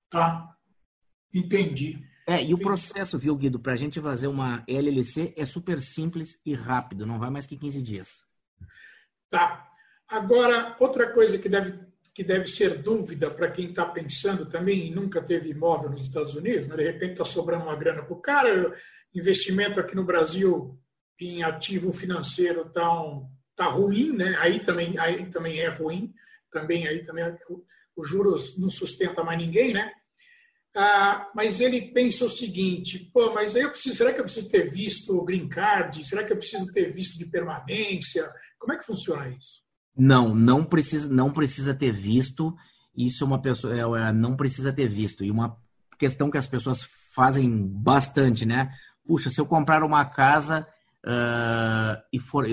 Tá. 0.10 0.56
Entendi. 1.34 2.02
É, 2.28 2.44
e 2.44 2.54
o 2.54 2.60
processo, 2.60 3.18
viu, 3.18 3.36
Guido, 3.36 3.60
para 3.60 3.74
a 3.74 3.76
gente 3.76 4.00
fazer 4.00 4.28
uma 4.28 4.64
LLC 4.68 5.34
é 5.36 5.46
super 5.46 5.82
simples 5.82 6.40
e 6.46 6.54
rápido, 6.54 7.06
não 7.06 7.18
vai 7.20 7.30
mais 7.30 7.46
que 7.46 7.58
15 7.58 7.82
dias. 7.82 8.20
Tá. 9.30 9.69
Agora, 10.10 10.76
outra 10.80 11.12
coisa 11.12 11.38
que 11.38 11.48
deve, 11.48 11.78
que 12.14 12.24
deve 12.24 12.48
ser 12.48 12.80
dúvida 12.80 13.30
para 13.30 13.52
quem 13.52 13.70
está 13.70 13.86
pensando 13.86 14.48
também 14.48 14.88
e 14.88 14.92
nunca 14.92 15.22
teve 15.22 15.50
imóvel 15.50 15.92
nos 15.92 16.02
Estados 16.02 16.34
Unidos, 16.34 16.68
né? 16.68 16.76
de 16.76 16.84
repente 16.84 17.12
está 17.12 17.26
sobrando 17.26 17.66
uma 17.66 17.76
grana 17.76 18.02
para 18.02 18.14
o 18.14 18.20
cara, 18.20 18.76
investimento 19.14 19.80
aqui 19.80 19.96
no 19.96 20.04
Brasil 20.04 20.80
em 21.20 21.44
ativo 21.44 21.92
financeiro 21.92 22.70
tá, 22.72 22.92
um, 23.04 23.30
tá 23.56 23.66
ruim, 23.66 24.14
né? 24.14 24.36
Aí 24.40 24.60
também, 24.62 24.98
aí 24.98 25.30
também 25.30 25.60
é 25.60 25.68
ruim, 25.68 26.14
também 26.52 26.88
aí 26.88 27.04
também 27.04 27.26
é, 27.26 27.38
os 27.96 28.08
juros 28.08 28.58
não 28.58 28.70
sustenta 28.70 29.24
mais 29.24 29.38
ninguém, 29.38 29.74
né? 29.74 29.92
Ah, 30.76 31.30
mas 31.36 31.60
ele 31.60 31.92
pensa 31.92 32.26
o 32.26 32.30
seguinte: 32.30 33.10
pô, 33.14 33.34
mas 33.34 33.56
eu 33.56 33.70
preciso, 33.70 33.98
será 33.98 34.14
que 34.14 34.20
eu 34.20 34.24
preciso 34.24 34.50
ter 34.50 34.70
visto 34.72 35.18
o 35.18 35.26
green 35.26 35.50
card? 35.50 36.04
Será 36.06 36.24
que 36.24 36.32
eu 36.32 36.38
preciso 36.38 36.72
ter 36.72 36.92
visto 36.92 37.18
de 37.18 37.26
permanência? 37.26 38.32
Como 38.58 38.74
é 38.74 38.78
que 38.78 38.86
funciona 38.86 39.30
isso? 39.30 39.69
Não, 40.00 40.34
não 40.34 40.64
precisa, 40.64 41.14
não 41.14 41.30
precisa 41.30 41.74
ter 41.74 41.92
visto. 41.92 42.56
Isso 42.96 43.24
é 43.24 43.28
uma 43.28 43.42
pessoa, 43.42 43.74
é, 43.76 44.10
é, 44.10 44.12
não 44.14 44.38
precisa 44.38 44.72
ter 44.72 44.88
visto. 44.88 45.26
E 45.26 45.30
uma 45.30 45.58
questão 45.98 46.32
que 46.32 46.38
as 46.38 46.48
pessoas 46.48 46.82
fazem 47.14 47.68
bastante, 47.68 48.46
né? 48.46 48.72
Puxa, 49.06 49.30
se 49.30 49.42
eu 49.42 49.46
comprar 49.46 49.84
uma 49.84 50.06
casa 50.06 50.66
uh, 51.06 52.02
e 52.14 52.18
for, 52.18 52.46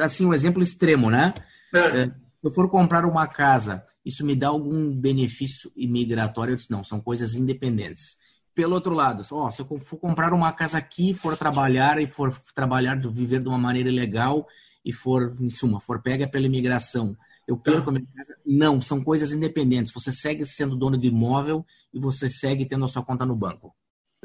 assim, 0.00 0.24
um 0.24 0.32
exemplo 0.32 0.62
extremo, 0.62 1.10
né? 1.10 1.34
É. 1.74 2.06
Uh, 2.06 2.14
se 2.40 2.46
eu 2.46 2.50
for 2.52 2.70
comprar 2.70 3.04
uma 3.04 3.26
casa, 3.26 3.84
isso 4.04 4.24
me 4.24 4.36
dá 4.36 4.48
algum 4.48 4.94
benefício 4.94 5.72
imigratório? 5.74 6.52
Eu 6.52 6.56
disse, 6.56 6.70
não, 6.70 6.84
são 6.84 7.00
coisas 7.00 7.34
independentes. 7.34 8.16
Pelo 8.54 8.74
outro 8.74 8.94
lado, 8.94 9.24
ó, 9.32 9.50
se 9.50 9.60
eu 9.60 9.78
for 9.80 9.98
comprar 9.98 10.32
uma 10.32 10.52
casa 10.52 10.78
aqui, 10.78 11.14
for 11.14 11.36
trabalhar 11.36 12.00
e 12.00 12.06
for 12.06 12.32
trabalhar, 12.54 12.96
viver 13.00 13.40
de 13.40 13.48
uma 13.48 13.58
maneira 13.58 13.90
legal 13.90 14.46
e 14.84 14.92
for, 14.92 15.36
em 15.40 15.50
suma, 15.50 15.80
for 15.80 16.02
pega 16.02 16.28
pela 16.28 16.46
imigração, 16.46 17.16
eu 17.46 17.56
perco 17.56 17.88
a 17.88 17.92
minha 17.92 18.06
casa. 18.14 18.36
Não, 18.44 18.80
são 18.80 19.02
coisas 19.02 19.32
independentes. 19.32 19.92
Você 19.92 20.12
segue 20.12 20.44
sendo 20.44 20.76
dono 20.76 20.98
de 20.98 21.08
imóvel 21.08 21.64
e 21.92 21.98
você 21.98 22.28
segue 22.28 22.66
tendo 22.66 22.84
a 22.84 22.88
sua 22.88 23.02
conta 23.02 23.24
no 23.24 23.34
banco. 23.34 23.74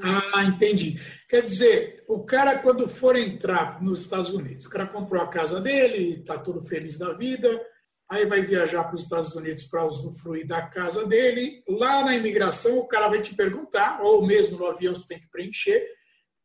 Ah, 0.02 0.44
entendi. 0.44 1.00
Quer 1.30 1.44
dizer, 1.44 2.04
o 2.08 2.24
cara, 2.24 2.58
quando 2.60 2.88
for 2.88 3.16
entrar 3.16 3.82
nos 3.82 4.02
Estados 4.02 4.34
Unidos, 4.34 4.66
o 4.66 4.70
cara 4.70 4.88
comprou 4.88 5.22
a 5.22 5.28
casa 5.28 5.62
dele, 5.62 6.20
está 6.20 6.38
todo 6.38 6.60
feliz 6.60 6.98
da 6.98 7.14
vida, 7.14 7.62
aí 8.10 8.26
vai 8.26 8.42
viajar 8.42 8.84
para 8.84 8.96
os 8.96 9.04
Estados 9.04 9.36
Unidos 9.36 9.64
para 9.66 9.86
usufruir 9.86 10.46
da 10.46 10.64
casa 10.64 11.06
dele. 11.06 11.64
Lá 11.68 12.04
na 12.04 12.16
imigração, 12.16 12.78
o 12.78 12.88
cara 12.88 13.08
vai 13.08 13.22
te 13.22 13.36
perguntar, 13.36 14.02
ou 14.02 14.26
mesmo 14.26 14.58
no 14.58 14.66
avião 14.66 14.94
você 14.94 15.08
tem 15.08 15.20
que 15.20 15.30
preencher, 15.30 15.88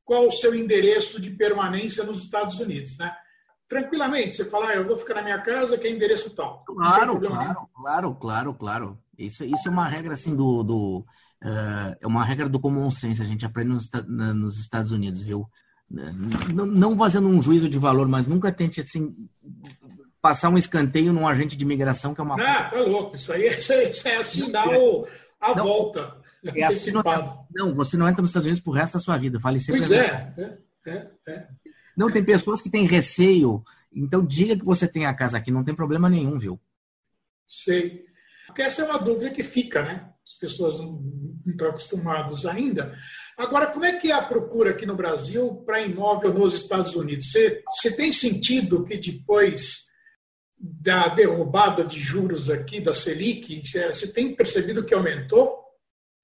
qual 0.04 0.28
o 0.28 0.32
seu 0.32 0.54
endereço 0.54 1.20
de 1.20 1.30
permanência 1.30 2.04
nos 2.04 2.18
Estados 2.18 2.60
Unidos, 2.60 2.96
né? 2.98 3.14
Tranquilamente. 3.68 4.34
Você 4.34 4.44
fala, 4.44 4.68
ah, 4.68 4.74
eu 4.76 4.86
vou 4.86 4.96
ficar 4.96 5.14
na 5.14 5.22
minha 5.22 5.38
casa, 5.40 5.76
que 5.76 5.86
é 5.86 5.90
endereço 5.90 6.30
tal. 6.30 6.64
Claro, 6.64 7.20
claro, 7.20 7.68
claro, 7.74 8.14
claro, 8.14 8.54
claro. 8.54 8.98
Isso, 9.16 9.44
isso 9.44 9.68
é 9.68 9.70
uma 9.70 9.86
regra 9.86 10.14
assim 10.14 10.34
do, 10.34 10.62
do 10.62 11.04
uh, 11.42 11.96
é 12.00 12.06
uma 12.06 12.24
regra 12.24 12.48
do 12.48 12.60
common 12.60 12.90
sense. 12.90 13.22
A 13.22 13.26
gente 13.26 13.44
aprende 13.44 13.70
nos, 13.70 13.90
nos 14.08 14.58
Estados 14.58 14.92
Unidos, 14.92 15.22
viu? 15.22 15.48
Não, 15.90 16.66
não 16.66 16.96
fazendo 16.96 17.28
um 17.28 17.40
juízo 17.40 17.68
de 17.68 17.78
valor, 17.78 18.06
mas 18.06 18.26
nunca 18.26 18.52
tente 18.52 18.80
assim 18.80 19.14
passar 20.20 20.50
um 20.50 20.58
escanteio 20.58 21.12
num 21.12 21.26
agente 21.26 21.56
de 21.56 21.64
imigração 21.64 22.14
que 22.14 22.20
é 22.20 22.24
uma. 22.24 22.34
Ah, 22.34 22.64
tá 22.64 22.80
louco. 22.80 23.16
Isso 23.16 23.32
aí, 23.32 23.48
isso 23.58 23.72
aí, 23.72 23.90
isso 23.90 24.06
é 24.06 24.16
assinar 24.16 24.68
o, 24.68 25.06
a 25.40 25.54
não, 25.54 25.64
volta. 25.64 26.16
É 26.44 26.64
assim, 26.64 26.92
não, 26.92 27.02
não, 27.52 27.74
você 27.74 27.96
não 27.96 28.08
entra 28.08 28.22
nos 28.22 28.30
Estados 28.30 28.46
Unidos 28.46 28.62
pro 28.62 28.72
resto 28.72 28.94
da 28.94 29.00
sua 29.00 29.16
vida. 29.16 29.40
Fale 29.40 29.58
sempre. 29.58 29.80
Pois 29.80 29.90
é, 29.90 30.32
é, 30.36 30.58
é, 30.86 31.10
é. 31.26 31.48
Não, 31.98 32.12
tem 32.12 32.24
pessoas 32.24 32.62
que 32.62 32.70
têm 32.70 32.86
receio. 32.86 33.64
Então, 33.92 34.24
diga 34.24 34.56
que 34.56 34.64
você 34.64 34.86
tem 34.86 35.04
a 35.04 35.12
casa 35.12 35.36
aqui, 35.36 35.50
não 35.50 35.64
tem 35.64 35.74
problema 35.74 36.08
nenhum, 36.08 36.38
viu? 36.38 36.60
Sei. 37.48 38.04
Porque 38.46 38.62
essa 38.62 38.82
é 38.82 38.84
uma 38.84 39.00
dúvida 39.00 39.30
que 39.30 39.42
fica, 39.42 39.82
né? 39.82 40.08
As 40.24 40.34
pessoas 40.34 40.78
não, 40.78 40.92
não 41.44 41.52
estão 41.52 41.68
acostumadas 41.68 42.46
ainda. 42.46 42.96
Agora, 43.36 43.66
como 43.66 43.84
é 43.84 43.98
que 43.98 44.12
é 44.12 44.14
a 44.14 44.22
procura 44.22 44.70
aqui 44.70 44.86
no 44.86 44.94
Brasil 44.94 45.56
para 45.66 45.80
imóvel 45.80 46.32
nos 46.32 46.54
Estados 46.54 46.94
Unidos? 46.94 47.32
Você, 47.32 47.64
você 47.66 47.90
tem 47.90 48.12
sentido 48.12 48.84
que 48.84 48.96
depois 48.96 49.88
da 50.56 51.08
derrubada 51.08 51.84
de 51.84 51.98
juros 51.98 52.48
aqui 52.48 52.80
da 52.80 52.94
Selic, 52.94 53.60
você 53.64 54.12
tem 54.12 54.36
percebido 54.36 54.84
que 54.84 54.94
aumentou? 54.94 55.64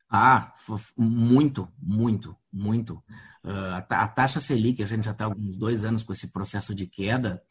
Ah, 0.09 0.53
muito, 0.97 1.69
muito, 1.77 2.37
muito. 2.55 2.95
Uh, 3.45 3.83
a, 3.89 4.07
taxa 4.07 4.41
Selic, 4.41 4.83
a 4.83 4.87
gente 4.87 5.05
já 5.05 5.11
está 5.11 5.25
há 5.25 5.27
alguns 5.27 5.57
dois 5.57 5.85
anos 5.85 6.03
com 6.03 6.13
esse 6.13 6.29
processo 6.29 6.75
de 6.75 6.87
queda. 6.87 7.43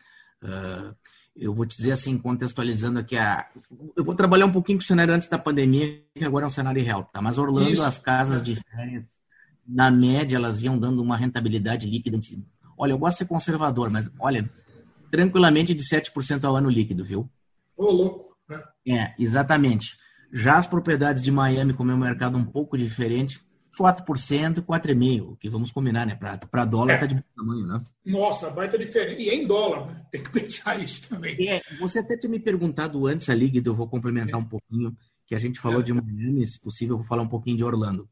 Uh, 0.42 0.96
eu 1.36 1.54
vou 1.54 1.66
te 1.66 1.76
dizer 1.76 1.92
assim, 1.92 2.18
contextualizando 2.18 3.00
aqui, 3.00 3.18
a, 3.18 3.48
eu 3.96 4.04
vou 4.04 4.16
trabalhar 4.16 4.46
um 4.46 4.52
pouquinho 4.52 4.78
com 4.78 4.84
o 4.84 4.88
cenário 4.88 5.14
antes 5.14 5.28
da 5.28 5.38
pandemia, 5.38 6.02
que 6.16 6.24
agora 6.24 6.46
é 6.46 6.48
um 6.48 6.52
cenário 6.52 6.84
real, 6.84 7.04
tá? 7.12 7.22
Mas 7.22 7.38
Orlando, 7.38 7.72
Isso. 7.72 7.84
as 7.84 7.98
casas 7.98 8.42
de 8.42 8.56
férias, 8.56 9.20
na 9.68 9.90
média, 9.90 10.36
elas 10.36 10.60
vinham 10.60 10.78
dando 10.78 11.02
uma 11.02 11.18
rentabilidade 11.18 11.90
líquida. 11.90 12.20
Olha, 12.78 12.92
eu 12.92 12.98
gosto 12.98 13.16
de 13.16 13.20
ser 13.20 13.26
conservador, 13.26 13.90
mas 13.90 14.12
olha, 14.20 14.50
tranquilamente 15.12 15.74
de 15.74 15.84
7% 15.84 16.44
ao 16.44 16.56
ano 16.56 16.70
líquido, 16.70 17.04
viu? 17.04 17.30
Ô, 17.76 17.90
louco. 17.90 18.36
É. 18.86 18.94
é, 18.96 19.16
exatamente. 19.18 19.98
Já 20.32 20.58
as 20.58 20.68
propriedades 20.68 21.24
de 21.24 21.32
Miami, 21.32 21.74
como 21.74 21.92
é 21.92 21.94
um 21.94 22.00
mercado 22.00 22.38
um 22.38 22.46
pouco 22.46 22.78
diferente, 22.78 23.40
4%, 23.78 24.62
4,5%, 24.62 25.38
que 25.38 25.50
vamos 25.50 25.72
combinar, 25.72 26.06
né? 26.06 26.16
Para 26.16 26.66
dólar 26.66 26.94
é. 26.94 26.98
tá 26.98 27.06
de 27.06 27.16
bom 27.16 27.24
tamanho, 27.36 27.68
né? 27.68 27.78
Nossa, 28.06 28.50
baita 28.50 28.78
diferença. 28.78 29.20
E 29.20 29.30
em 29.30 29.48
dólar, 29.48 29.88
né? 29.88 30.06
Tem 30.12 30.24
que 30.24 30.30
pensar 30.32 30.80
isso 30.80 31.10
também. 31.10 31.50
É, 31.50 31.62
você 31.80 32.00
até 32.00 32.18
tinha 32.18 32.30
me 32.30 32.40
perguntado 32.40 33.06
antes 33.08 33.30
ali, 33.30 33.50
Guido, 33.50 33.72
eu 33.72 33.76
vou 33.76 33.88
complementar 33.88 34.40
é. 34.40 34.44
um 34.44 34.48
pouquinho, 34.48 34.96
que 35.26 35.36
a 35.36 35.40
gente 35.40 35.60
falou 35.60 35.80
é. 35.80 35.84
de 35.84 35.94
Miami, 35.94 36.46
se 36.48 36.60
possível, 36.60 36.94
eu 36.94 37.00
vou 37.00 37.08
falar 37.08 37.24
um 37.24 37.30
pouquinho 37.30 37.58
de 37.58 37.64
Orlando. 37.64 38.08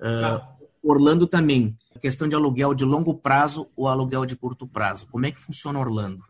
Uh. 0.00 0.54
Orlando 0.82 1.26
também, 1.26 1.78
questão 1.98 2.28
de 2.28 2.34
aluguel 2.34 2.74
de 2.74 2.84
longo 2.84 3.14
prazo 3.14 3.70
ou 3.74 3.88
aluguel 3.88 4.26
de 4.26 4.36
curto 4.36 4.66
prazo. 4.66 5.06
Como 5.10 5.24
é 5.24 5.30
que 5.30 5.40
funciona 5.40 5.78
Orlando? 5.78 6.22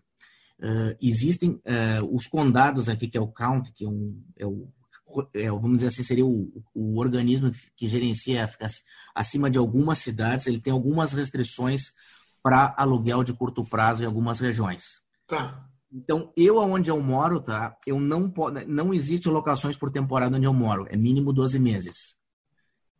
Uh, 0.60 0.96
existem 1.02 1.50
uh, 1.50 2.14
os 2.14 2.28
condados 2.28 2.88
aqui, 2.88 3.08
que 3.08 3.18
é 3.18 3.20
o 3.20 3.26
county, 3.26 3.72
que 3.72 3.84
é, 3.84 3.88
um, 3.88 4.22
é 4.38 4.46
o 4.46 4.68
é, 5.34 5.50
vamos 5.50 5.74
dizer 5.74 5.88
assim, 5.88 6.02
seria 6.02 6.26
o, 6.26 6.50
o 6.74 6.98
organismo 6.98 7.50
que 7.76 7.88
gerencia 7.88 8.48
acima 9.14 9.50
de 9.50 9.58
algumas 9.58 9.98
cidades, 9.98 10.46
ele 10.46 10.60
tem 10.60 10.72
algumas 10.72 11.12
restrições 11.12 11.92
para 12.42 12.74
aluguel 12.76 13.24
de 13.24 13.32
curto 13.32 13.64
prazo 13.64 14.02
em 14.02 14.06
algumas 14.06 14.38
regiões. 14.38 14.98
Tá. 15.26 15.66
Então, 15.92 16.32
eu 16.36 16.60
aonde 16.60 16.90
eu 16.90 17.00
moro, 17.00 17.40
tá? 17.40 17.76
Eu 17.86 18.00
não 18.00 18.28
posso, 18.28 18.54
não 18.66 18.92
existe 18.92 19.28
locações 19.28 19.76
por 19.76 19.90
temporada 19.90 20.36
onde 20.36 20.46
eu 20.46 20.52
moro, 20.52 20.86
é 20.90 20.96
mínimo 20.96 21.32
12 21.32 21.58
meses. 21.58 22.16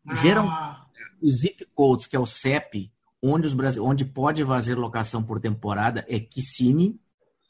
Ah. 0.07 0.15
Geral, 0.15 0.91
os 1.21 1.41
zip 1.41 1.67
codes, 1.75 2.07
que 2.07 2.15
é 2.15 2.19
o 2.21 2.27
CEP, 2.27 2.93
onde 3.23 3.47
os 3.47 3.79
onde 3.79 4.05
pode 4.05 4.45
fazer 4.45 4.77
locação 4.77 5.23
por 5.23 5.41
temporada 5.41 6.05
é 6.09 6.21
Kissimmee 6.21 7.01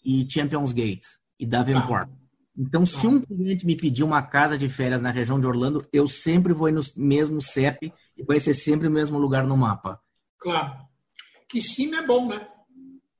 e 0.04 0.26
Champions 0.30 0.72
Gate 0.72 1.06
e 1.38 1.46
Davenport. 1.46 2.08
Tá. 2.08 2.23
Então, 2.56 2.86
se 2.86 3.06
um 3.06 3.20
cliente 3.20 3.66
me 3.66 3.76
pedir 3.76 4.04
uma 4.04 4.22
casa 4.22 4.56
de 4.56 4.68
férias 4.68 5.00
na 5.00 5.10
região 5.10 5.40
de 5.40 5.46
Orlando, 5.46 5.84
eu 5.92 6.06
sempre 6.06 6.52
vou 6.52 6.70
no 6.70 6.80
mesmo 6.96 7.40
CEP 7.40 7.92
e 8.16 8.22
vai 8.22 8.38
ser 8.38 8.54
sempre 8.54 8.86
o 8.86 8.90
mesmo 8.90 9.18
lugar 9.18 9.44
no 9.44 9.56
mapa. 9.56 10.00
Claro. 10.38 10.84
Kissimmee 11.48 11.98
é 11.98 12.06
bom, 12.06 12.28
né? 12.28 12.46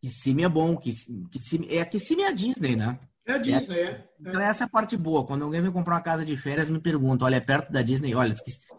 Kissimmee 0.01 0.45
é 0.45 0.49
bom. 0.49 0.77
Kissimmee, 0.77 1.77
é, 1.77 1.85
Kissimmee 1.85 2.23
é 2.23 2.29
a 2.29 2.33
Disney, 2.33 2.77
né? 2.77 2.99
É 3.27 3.33
a 3.33 3.39
Disney, 3.39 3.77
é. 3.77 3.83
é. 3.83 4.09
Então, 4.21 4.41
essa 4.41 4.65
é 4.65 4.67
a 4.67 4.69
parte 4.69 4.97
boa. 4.97 5.27
Quando 5.27 5.43
alguém 5.43 5.63
vem 5.63 5.73
comprar 5.73 5.95
uma 5.95 6.01
casa 6.01 6.25
de 6.25 6.37
férias, 6.37 6.71
me 6.71 6.79
pergunta, 6.79 7.25
olha, 7.25 7.37
é 7.37 7.41
perto 7.41 7.73
da 7.73 7.83
Disney? 7.83 8.15
Olha, 8.15 8.35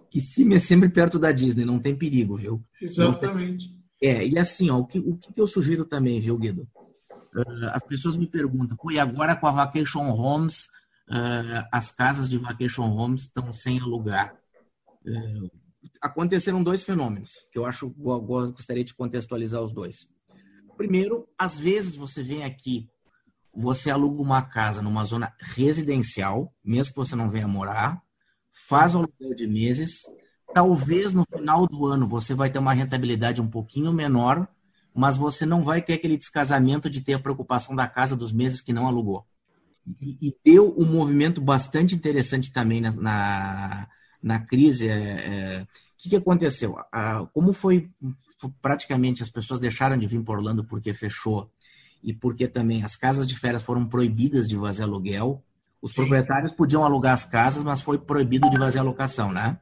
Kissimmee 0.10 0.56
é 0.56 0.60
sempre 0.60 0.88
perto 0.88 1.20
da 1.20 1.32
Disney, 1.32 1.65
não 1.65 1.80
tem 1.80 1.96
perigo, 1.96 2.38
viu? 2.38 2.63
Exatamente. 2.82 3.76
É, 4.02 4.26
e 4.26 4.38
assim, 4.38 4.70
ó, 4.70 4.78
o 4.78 4.86
que, 4.86 5.00
o 5.00 5.18
que 5.18 5.39
eu 5.39 5.48
sugiro 5.48 5.84
também, 5.84 6.20
viu, 6.20 6.38
Guido? 6.38 6.68
Uh, 7.36 7.69
as 7.74 7.84
pessoas 7.84 8.15
me 8.15 8.28
perguntam, 8.28 8.78
e 8.91 8.98
agora 8.98 9.36
com 9.36 9.48
a 9.48 9.52
Vacation 9.52 10.10
Homes, 10.10 10.67
uh, 11.10 11.67
as 11.71 11.91
casas 11.91 12.30
de 12.30 12.38
Vacation 12.38 12.86
Homes 12.86 13.24
estão 13.24 13.52
sem 13.52 13.80
alugar. 13.80 14.36
Uh, 15.06 15.50
aconteceram 16.02 16.63
dois 16.63 16.84
fenômenos, 16.84 17.34
que 17.52 17.60
eu 17.60 17.65
acho, 17.65 17.89
gostaria 17.89 18.84
de 18.84 18.93
contextualizar 18.93 19.62
os 19.62 19.74
dois. 19.74 20.08
Primeiro, 20.78 21.28
às 21.38 21.58
vezes 21.58 21.95
você 21.95 22.24
vem 22.24 22.43
aqui, 22.43 22.89
você 23.54 23.89
aluga 23.89 24.21
uma 24.21 24.41
casa 24.41 24.82
numa 24.82 25.06
zona 25.06 25.34
residencial, 25.39 26.54
mesmo 26.63 26.93
que 26.93 27.00
você 27.00 27.15
não 27.15 27.30
venha 27.30 27.48
morar, 27.48 28.02
faz 28.67 28.95
o 28.95 29.00
aluguel 29.00 29.36
de 29.36 29.48
meses, 29.48 30.04
talvez 30.54 31.13
no 31.13 31.26
final 31.34 31.67
do 31.67 31.86
ano 31.86 32.08
você 32.08 32.34
vai 32.34 32.50
ter 32.50 32.60
uma 32.60 32.74
rentabilidade 32.74 33.41
um 33.41 33.50
pouquinho 33.50 33.93
menor, 33.93 34.48
mas 34.95 35.17
você 35.17 35.45
não 35.45 35.62
vai 35.62 35.81
ter 35.81 35.93
aquele 35.93 36.17
descasamento 36.17 36.89
de 36.89 37.01
ter 37.01 37.13
a 37.13 37.19
preocupação 37.19 37.75
da 37.75 37.86
casa 37.86 38.15
dos 38.15 38.31
meses 38.31 38.62
que 38.62 38.71
não 38.71 38.88
alugou. 38.88 39.25
E, 40.01 40.17
e 40.21 40.36
deu 40.43 40.73
um 40.77 40.86
movimento 40.86 41.41
bastante 41.41 41.93
interessante 41.93 42.51
também 42.51 42.79
na, 42.79 42.91
na, 42.93 43.88
na 44.23 44.39
crise. 44.39 44.88
O 44.88 44.89
é, 44.89 44.93
é, 44.93 45.67
que, 45.97 46.10
que 46.10 46.15
aconteceu? 46.15 46.77
Ah, 46.91 47.27
como 47.34 47.51
foi 47.51 47.91
praticamente 48.62 49.21
as 49.21 49.29
pessoas 49.29 49.60
deixaram 49.60 49.97
de 49.97 50.08
vir 50.08 50.23
para 50.23 50.36
Orlando 50.36 50.63
porque 50.63 50.93
fechou 50.93 51.51
e 52.01 52.13
porque 52.13 52.47
também 52.47 52.84
as 52.84 52.95
casas 52.95 53.27
de 53.27 53.38
férias 53.38 53.63
foram 53.63 53.86
proibidas 53.86 54.47
de 54.47 54.58
fazer 54.58 54.84
aluguel. 54.84 55.43
Os 55.81 55.91
Sim. 55.91 55.97
proprietários 55.97 56.53
podiam 56.53 56.86
alugar 56.86 57.13
as 57.13 57.25
casas, 57.25 57.63
mas 57.63 57.81
foi 57.81 57.97
proibido 57.97 58.49
de 58.49 58.58
fazer 58.58 58.79
a 58.79 58.84
locação, 58.84 59.31
né? 59.31 59.60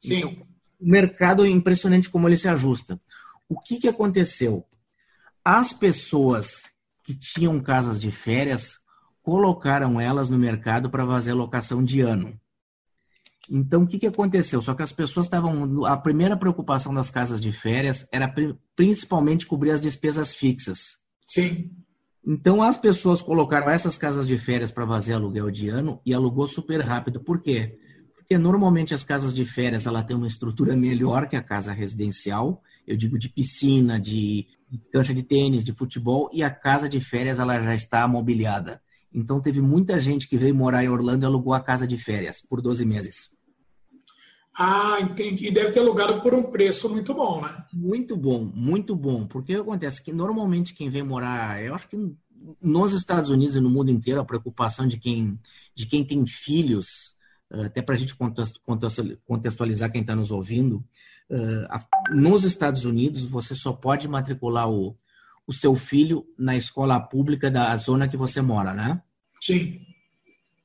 Sim. 0.00 0.14
Então, 0.16 0.46
o 0.80 0.90
mercado 0.90 1.44
é 1.44 1.48
impressionante 1.48 2.10
como 2.10 2.28
ele 2.28 2.36
se 2.36 2.48
ajusta. 2.48 3.00
O 3.48 3.60
que, 3.60 3.78
que 3.78 3.88
aconteceu? 3.88 4.66
As 5.44 5.72
pessoas 5.72 6.62
que 7.04 7.14
tinham 7.14 7.60
casas 7.60 7.98
de 7.98 8.10
férias 8.10 8.76
colocaram 9.22 10.00
elas 10.00 10.28
no 10.28 10.38
mercado 10.38 10.90
para 10.90 11.06
fazer 11.06 11.32
locação 11.32 11.82
de 11.82 12.00
ano. 12.00 12.38
Então, 13.50 13.82
o 13.82 13.86
que, 13.86 13.98
que 13.98 14.06
aconteceu? 14.06 14.62
Só 14.62 14.72
que 14.74 14.82
as 14.82 14.92
pessoas 14.92 15.26
estavam. 15.26 15.84
A 15.84 15.96
primeira 15.96 16.36
preocupação 16.36 16.94
das 16.94 17.10
casas 17.10 17.40
de 17.40 17.52
férias 17.52 18.06
era 18.12 18.32
principalmente 18.76 19.46
cobrir 19.46 19.72
as 19.72 19.80
despesas 19.80 20.32
fixas. 20.32 20.96
Sim. 21.26 21.70
Então, 22.24 22.62
as 22.62 22.76
pessoas 22.76 23.20
colocaram 23.20 23.68
essas 23.68 23.96
casas 23.96 24.26
de 24.28 24.38
férias 24.38 24.70
para 24.70 24.86
fazer 24.86 25.14
aluguel 25.14 25.50
de 25.50 25.68
ano 25.68 26.00
e 26.06 26.14
alugou 26.14 26.46
super 26.46 26.80
rápido. 26.80 27.20
Por 27.20 27.42
quê? 27.42 27.78
Porque 28.32 28.42
normalmente 28.42 28.94
as 28.94 29.04
casas 29.04 29.34
de 29.34 29.44
férias 29.44 29.86
ela 29.86 30.02
tem 30.02 30.16
uma 30.16 30.26
estrutura 30.26 30.74
melhor 30.74 31.28
que 31.28 31.36
a 31.36 31.42
casa 31.42 31.70
residencial. 31.70 32.62
Eu 32.86 32.96
digo 32.96 33.18
de 33.18 33.28
piscina, 33.28 34.00
de, 34.00 34.46
cancha 34.90 35.12
de 35.12 35.22
tênis, 35.22 35.62
de 35.62 35.74
futebol, 35.74 36.30
e 36.32 36.42
a 36.42 36.48
casa 36.48 36.88
de 36.88 36.98
férias 36.98 37.38
ela 37.38 37.60
já 37.60 37.74
está 37.74 38.08
mobiliada. 38.08 38.80
Então, 39.12 39.38
teve 39.38 39.60
muita 39.60 39.98
gente 39.98 40.26
que 40.26 40.38
veio 40.38 40.54
morar 40.54 40.82
em 40.82 40.88
Orlando 40.88 41.24
e 41.24 41.26
alugou 41.26 41.52
a 41.52 41.60
casa 41.60 41.86
de 41.86 41.98
férias 41.98 42.40
por 42.40 42.62
12 42.62 42.86
meses. 42.86 43.36
Ah, 44.56 44.96
entendi. 45.02 45.48
E 45.48 45.50
deve 45.50 45.72
ter 45.72 45.80
alugado 45.80 46.22
por 46.22 46.32
um 46.32 46.44
preço 46.44 46.88
muito 46.88 47.12
bom, 47.12 47.42
né? 47.42 47.66
Muito 47.70 48.16
bom, 48.16 48.50
muito 48.54 48.96
bom. 48.96 49.26
Porque 49.26 49.56
acontece 49.56 50.02
que 50.02 50.10
normalmente 50.10 50.72
quem 50.72 50.88
vem 50.88 51.02
morar, 51.02 51.62
eu 51.62 51.74
acho 51.74 51.86
que 51.86 52.16
nos 52.62 52.94
Estados 52.94 53.28
Unidos 53.28 53.56
e 53.56 53.60
no 53.60 53.68
mundo 53.68 53.90
inteiro, 53.90 54.20
a 54.20 54.24
preocupação 54.24 54.88
de 54.88 54.96
quem, 54.96 55.38
de 55.74 55.84
quem 55.84 56.02
tem 56.02 56.24
filhos, 56.24 57.12
até 57.64 57.82
para 57.82 57.94
a 57.94 57.98
gente 57.98 58.16
contextualizar 59.26 59.92
quem 59.92 60.00
está 60.00 60.16
nos 60.16 60.30
ouvindo, 60.30 60.82
eh, 61.30 61.66
nos 62.10 62.44
Estados 62.44 62.84
Unidos 62.84 63.24
você 63.24 63.54
só 63.54 63.72
pode 63.72 64.08
matricular 64.08 64.70
o, 64.70 64.96
o 65.46 65.52
seu 65.52 65.74
filho 65.74 66.24
na 66.38 66.56
escola 66.56 67.00
pública 67.00 67.50
da 67.50 67.76
zona 67.76 68.08
que 68.08 68.16
você 68.16 68.40
mora, 68.40 68.72
né? 68.72 69.00
Sim. 69.40 69.80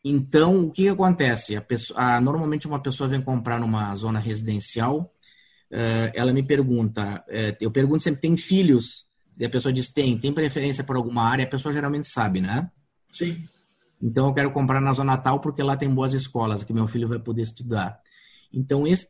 Então, 0.03 0.65
o 0.65 0.71
que, 0.71 0.83
que 0.83 0.89
acontece? 0.89 1.55
A 1.55 1.61
pessoa, 1.61 1.99
a, 1.99 2.21
normalmente 2.21 2.67
uma 2.67 2.81
pessoa 2.81 3.09
vem 3.09 3.21
comprar 3.21 3.59
numa 3.59 3.93
zona 3.95 4.19
residencial, 4.19 5.13
uh, 5.71 6.11
ela 6.13 6.31
me 6.31 6.43
pergunta, 6.43 7.25
uh, 7.27 7.57
eu 7.59 7.69
pergunto 7.69 8.03
sempre, 8.03 8.21
tem 8.21 8.37
filhos? 8.37 9.05
E 9.37 9.45
a 9.45 9.49
pessoa 9.49 9.73
diz, 9.73 9.89
tem. 9.89 10.17
Tem 10.17 10.33
preferência 10.33 10.83
por 10.83 10.95
alguma 10.95 11.23
área? 11.23 11.45
A 11.45 11.49
pessoa 11.49 11.73
geralmente 11.73 12.07
sabe, 12.07 12.39
né? 12.39 12.69
Sim. 13.11 13.43
Então, 14.01 14.27
eu 14.27 14.33
quero 14.33 14.51
comprar 14.51 14.79
na 14.79 14.93
zona 14.93 15.17
tal 15.17 15.39
porque 15.39 15.63
lá 15.63 15.75
tem 15.75 15.89
boas 15.89 16.13
escolas 16.13 16.63
que 16.63 16.73
meu 16.73 16.87
filho 16.87 17.07
vai 17.07 17.19
poder 17.19 17.41
estudar. 17.41 17.99
Então, 18.53 18.85
esse, 18.85 19.07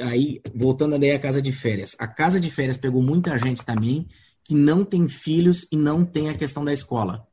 aí, 0.00 0.40
voltando 0.54 0.98
daí 0.98 1.12
à 1.12 1.18
casa 1.18 1.42
de 1.42 1.52
férias. 1.52 1.96
A 1.98 2.06
casa 2.06 2.40
de 2.40 2.50
férias 2.50 2.76
pegou 2.76 3.02
muita 3.02 3.36
gente 3.38 3.64
também 3.64 4.06
que 4.44 4.54
não 4.54 4.84
tem 4.84 5.08
filhos 5.08 5.66
e 5.70 5.76
não 5.76 6.04
tem 6.04 6.28
a 6.28 6.34
questão 6.34 6.64
da 6.64 6.72
escola. 6.72 7.26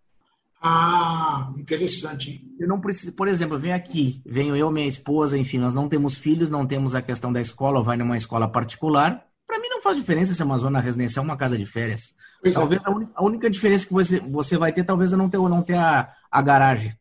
Ah, 0.61 1.53
interessante. 1.57 2.43
Eu 2.59 2.67
não 2.67 2.81
preciso, 2.81 3.13
por 3.13 3.27
exemplo, 3.27 3.59
vem 3.59 3.73
aqui, 3.73 4.21
venho 4.25 4.55
eu, 4.55 4.71
minha 4.71 4.87
esposa, 4.87 5.37
enfim, 5.37 5.59
nós 5.59 5.73
não 5.73 5.87
temos 5.87 6.17
filhos, 6.17 6.49
não 6.49 6.65
temos 6.65 6.95
a 6.95 7.01
questão 7.01 7.31
da 7.31 7.39
escola, 7.39 7.79
ou 7.79 7.85
vai 7.85 7.95
numa 7.95 8.17
escola 8.17 8.47
particular. 8.47 9.26
Para 9.47 9.59
mim 9.59 9.69
não 9.69 9.81
faz 9.81 9.95
diferença 9.95 10.33
se 10.33 10.41
é 10.41 10.45
uma 10.45 10.57
zona 10.57 10.81
residencial 10.81 11.23
ou 11.23 11.29
uma 11.29 11.37
casa 11.37 11.57
de 11.57 11.65
férias. 11.65 12.13
Pois 12.41 12.53
é. 12.53 12.57
talvez 12.57 12.83
é. 12.83 12.89
a, 12.89 12.91
un, 12.91 13.07
a, 13.15 13.23
única 13.23 13.49
diferença 13.49 13.87
que 13.87 13.93
você, 13.93 14.19
você 14.19 14.57
vai 14.57 14.73
ter, 14.73 14.83
talvez 14.83 15.13
é 15.13 15.15
não 15.15 15.29
ter, 15.29 15.37
não 15.37 15.63
ter 15.63 15.75
a, 15.75 16.13
a 16.29 16.41
garagem. 16.41 16.93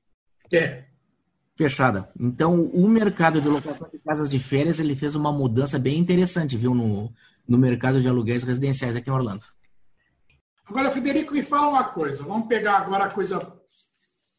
É. 0.53 0.85
Fechada. 1.57 2.09
Então, 2.19 2.63
o 2.67 2.89
mercado 2.89 3.41
de 3.41 3.49
locação 3.49 3.89
de 3.91 3.99
casas 3.99 4.31
de 4.31 4.39
férias, 4.39 4.79
ele 4.79 4.95
fez 4.95 5.17
uma 5.17 5.33
mudança 5.33 5.79
bem 5.79 5.99
interessante, 5.99 6.57
viu, 6.57 6.75
no, 6.75 7.13
no 7.49 7.59
mercado 7.59 8.01
de 8.01 8.09
aluguéis 8.09 8.45
residenciais 8.45 8.95
aqui 8.95 9.11
em 9.11 9.13
Orlando. 9.13 9.45
Agora, 10.67 10.93
Federico, 10.93 11.33
me 11.33 11.43
fala 11.43 11.69
uma 11.69 11.85
coisa. 11.85 12.23
Vamos 12.23 12.47
pegar 12.47 12.79
agora 12.79 13.05
a 13.05 13.11
coisa 13.11 13.57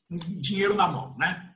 dinheiro 0.10 0.76
na 0.76 0.88
mão, 0.88 1.16
né? 1.18 1.52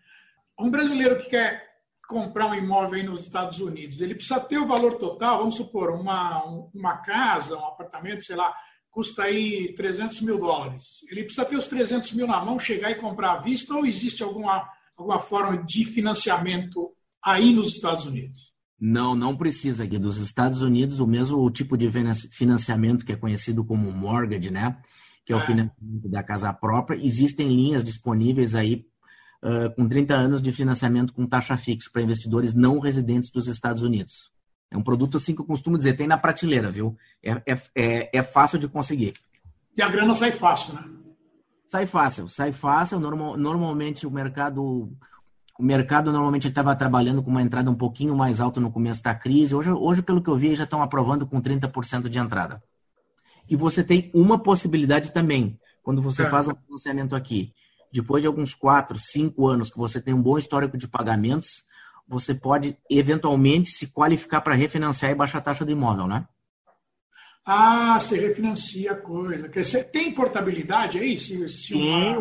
Um 0.59 0.69
brasileiro 0.69 1.17
que 1.17 1.29
quer 1.29 1.70
comprar 2.11 2.47
um 2.47 2.55
imóvel 2.55 2.99
aí 2.99 3.03
nos 3.03 3.21
Estados 3.21 3.59
Unidos, 3.61 4.01
ele 4.01 4.13
precisa 4.13 4.37
ter 4.37 4.57
o 4.57 4.67
valor 4.67 4.95
total, 4.95 5.37
vamos 5.39 5.55
supor, 5.55 5.91
uma, 5.91 6.43
uma 6.73 6.97
casa, 6.97 7.57
um 7.57 7.65
apartamento, 7.65 8.25
sei 8.25 8.35
lá, 8.35 8.53
custa 8.89 9.23
aí 9.23 9.73
300 9.75 10.19
mil 10.21 10.37
dólares. 10.37 10.97
Ele 11.09 11.23
precisa 11.23 11.45
ter 11.45 11.55
os 11.55 11.69
300 11.69 12.11
mil 12.11 12.27
na 12.27 12.43
mão, 12.43 12.59
chegar 12.59 12.91
e 12.91 12.95
comprar 12.95 13.31
à 13.31 13.39
vista, 13.39 13.73
ou 13.73 13.85
existe 13.85 14.21
alguma, 14.21 14.67
alguma 14.97 15.19
forma 15.19 15.63
de 15.63 15.85
financiamento 15.85 16.91
aí 17.23 17.53
nos 17.53 17.67
Estados 17.69 18.05
Unidos? 18.05 18.51
Não, 18.77 19.15
não 19.15 19.37
precisa. 19.37 19.85
Aqui 19.85 19.97
dos 19.97 20.17
Estados 20.17 20.61
Unidos, 20.61 20.99
o 20.99 21.07
mesmo 21.07 21.49
tipo 21.49 21.77
de 21.77 21.89
financiamento 22.31 23.05
que 23.05 23.13
é 23.13 23.15
conhecido 23.15 23.63
como 23.63 23.89
mortgage, 23.89 24.51
né? 24.51 24.77
Que 25.25 25.31
é 25.31 25.35
o 25.37 25.39
é. 25.39 25.45
financiamento 25.45 26.09
da 26.09 26.21
casa 26.21 26.51
própria. 26.51 26.99
Existem 27.01 27.47
linhas 27.47 27.85
disponíveis 27.85 28.53
aí 28.53 28.90
uh, 29.43 29.73
com 29.75 29.87
30 29.87 30.13
anos 30.13 30.41
de 30.41 30.51
financiamento 30.51 31.13
com 31.13 31.25
taxa 31.25 31.57
fixa 31.57 31.89
para 31.91 32.01
investidores 32.01 32.53
não 32.53 32.79
residentes 32.79 33.29
dos 33.29 33.47
Estados 33.47 33.81
Unidos. 33.81 34.31
É 34.69 34.77
um 34.77 34.83
produto 34.83 35.17
assim 35.17 35.35
que 35.35 35.41
eu 35.41 35.45
costumo 35.45 35.77
dizer, 35.77 35.97
tem 35.97 36.07
na 36.07 36.17
prateleira, 36.17 36.71
viu? 36.71 36.97
É, 37.21 37.31
é, 37.45 37.57
é, 37.75 38.17
é 38.17 38.23
fácil 38.23 38.57
de 38.57 38.67
conseguir. 38.67 39.13
E 39.75 39.81
a 39.81 39.89
grana 39.89 40.15
sai 40.15 40.31
fácil, 40.31 40.75
né? 40.75 40.83
Sai 41.65 41.85
fácil, 41.85 42.27
sai 42.29 42.51
fácil. 42.51 42.99
Normal, 42.99 43.37
normalmente 43.37 44.05
o 44.07 44.11
mercado 44.11 44.91
o 45.59 45.63
mercado 45.63 46.11
normalmente 46.11 46.47
estava 46.47 46.75
trabalhando 46.75 47.21
com 47.21 47.29
uma 47.29 47.41
entrada 47.41 47.69
um 47.69 47.75
pouquinho 47.75 48.15
mais 48.15 48.41
alta 48.41 48.59
no 48.59 48.71
começo 48.71 49.03
da 49.03 49.13
crise. 49.13 49.53
Hoje, 49.53 49.71
hoje 49.71 50.01
pelo 50.01 50.21
que 50.21 50.29
eu 50.29 50.35
vi, 50.35 50.55
já 50.55 50.63
estão 50.63 50.81
aprovando 50.81 51.27
com 51.27 51.39
30% 51.39 52.09
de 52.09 52.17
entrada. 52.17 52.63
E 53.47 53.55
você 53.55 53.83
tem 53.83 54.09
uma 54.13 54.41
possibilidade 54.41 55.11
também, 55.11 55.59
quando 55.83 56.01
você 56.01 56.23
é. 56.23 56.29
faz 56.29 56.47
um 56.47 56.55
financiamento 56.55 57.15
aqui. 57.15 57.53
Depois 57.91 58.21
de 58.21 58.27
alguns 58.27 58.55
4, 58.55 58.97
5 58.97 59.47
anos 59.47 59.69
que 59.69 59.77
você 59.77 60.01
tem 60.01 60.13
um 60.13 60.21
bom 60.21 60.37
histórico 60.37 60.77
de 60.77 60.87
pagamentos, 60.87 61.63
você 62.07 62.33
pode 62.33 62.77
eventualmente 62.89 63.69
se 63.69 63.87
qualificar 63.87 64.41
para 64.41 64.55
refinanciar 64.55 65.11
e 65.11 65.15
baixar 65.15 65.39
a 65.39 65.41
taxa 65.41 65.65
do 65.65 65.71
imóvel, 65.71 66.07
né? 66.07 66.27
Ah, 67.43 67.99
você 67.99 68.19
refinancia 68.19 68.91
a 68.91 68.95
coisa. 68.95 69.49
Você 69.51 69.83
tem 69.83 70.13
portabilidade 70.13 70.99
aí? 70.99 71.17
Se, 71.17 71.49
se 71.49 71.73
uma... 71.73 72.19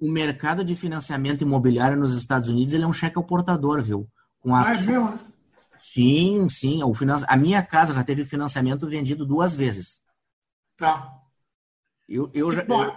o 0.00 0.10
mercado 0.10 0.64
de 0.64 0.76
financiamento 0.76 1.42
imobiliário 1.42 1.98
nos 1.98 2.14
Estados 2.14 2.48
Unidos 2.48 2.72
ele 2.72 2.84
é 2.84 2.86
um 2.86 2.92
cheque 2.92 3.18
ao 3.18 3.24
portador, 3.24 3.82
viu? 3.82 4.08
Com 4.38 4.54
a... 4.54 4.68
Ah, 4.68 4.74
é 4.74 4.76
mesmo? 4.76 5.18
Sim, 5.80 6.48
sim. 6.48 6.84
O 6.84 6.94
finan... 6.94 7.16
A 7.26 7.36
minha 7.36 7.62
casa 7.62 7.92
já 7.92 8.04
teve 8.04 8.24
financiamento 8.24 8.88
vendido 8.88 9.26
duas 9.26 9.54
vezes. 9.54 10.02
Tá. 10.76 11.14
Eu, 12.08 12.30
eu, 12.32 12.52
já, 12.52 12.62
eu, 12.62 12.92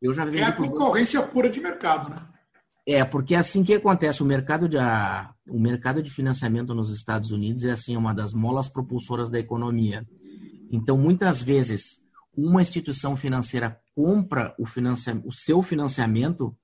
eu 0.00 0.14
já 0.14 0.24
vendi. 0.24 0.38
É 0.38 0.44
a 0.44 0.52
concorrência 0.52 1.20
por... 1.22 1.32
pura 1.32 1.50
de 1.50 1.60
mercado, 1.60 2.10
né? 2.10 2.16
É, 2.86 3.04
porque 3.04 3.34
é 3.34 3.38
assim 3.38 3.62
que 3.62 3.74
acontece. 3.74 4.22
O 4.22 4.26
mercado, 4.26 4.68
de, 4.68 4.78
a, 4.78 5.32
o 5.48 5.60
mercado 5.60 6.02
de 6.02 6.10
financiamento 6.10 6.74
nos 6.74 6.90
Estados 6.90 7.30
Unidos 7.30 7.64
é 7.64 7.70
assim, 7.70 7.96
uma 7.96 8.14
das 8.14 8.32
molas 8.32 8.68
propulsoras 8.68 9.30
da 9.30 9.38
economia. 9.38 10.06
Então, 10.72 10.96
muitas 10.96 11.42
vezes, 11.42 12.00
uma 12.36 12.62
instituição 12.62 13.16
financeira 13.16 13.78
compra 13.94 14.54
o, 14.58 14.64
financia 14.64 15.20
o 15.24 15.32
seu 15.32 15.62
financiamento 15.62 16.56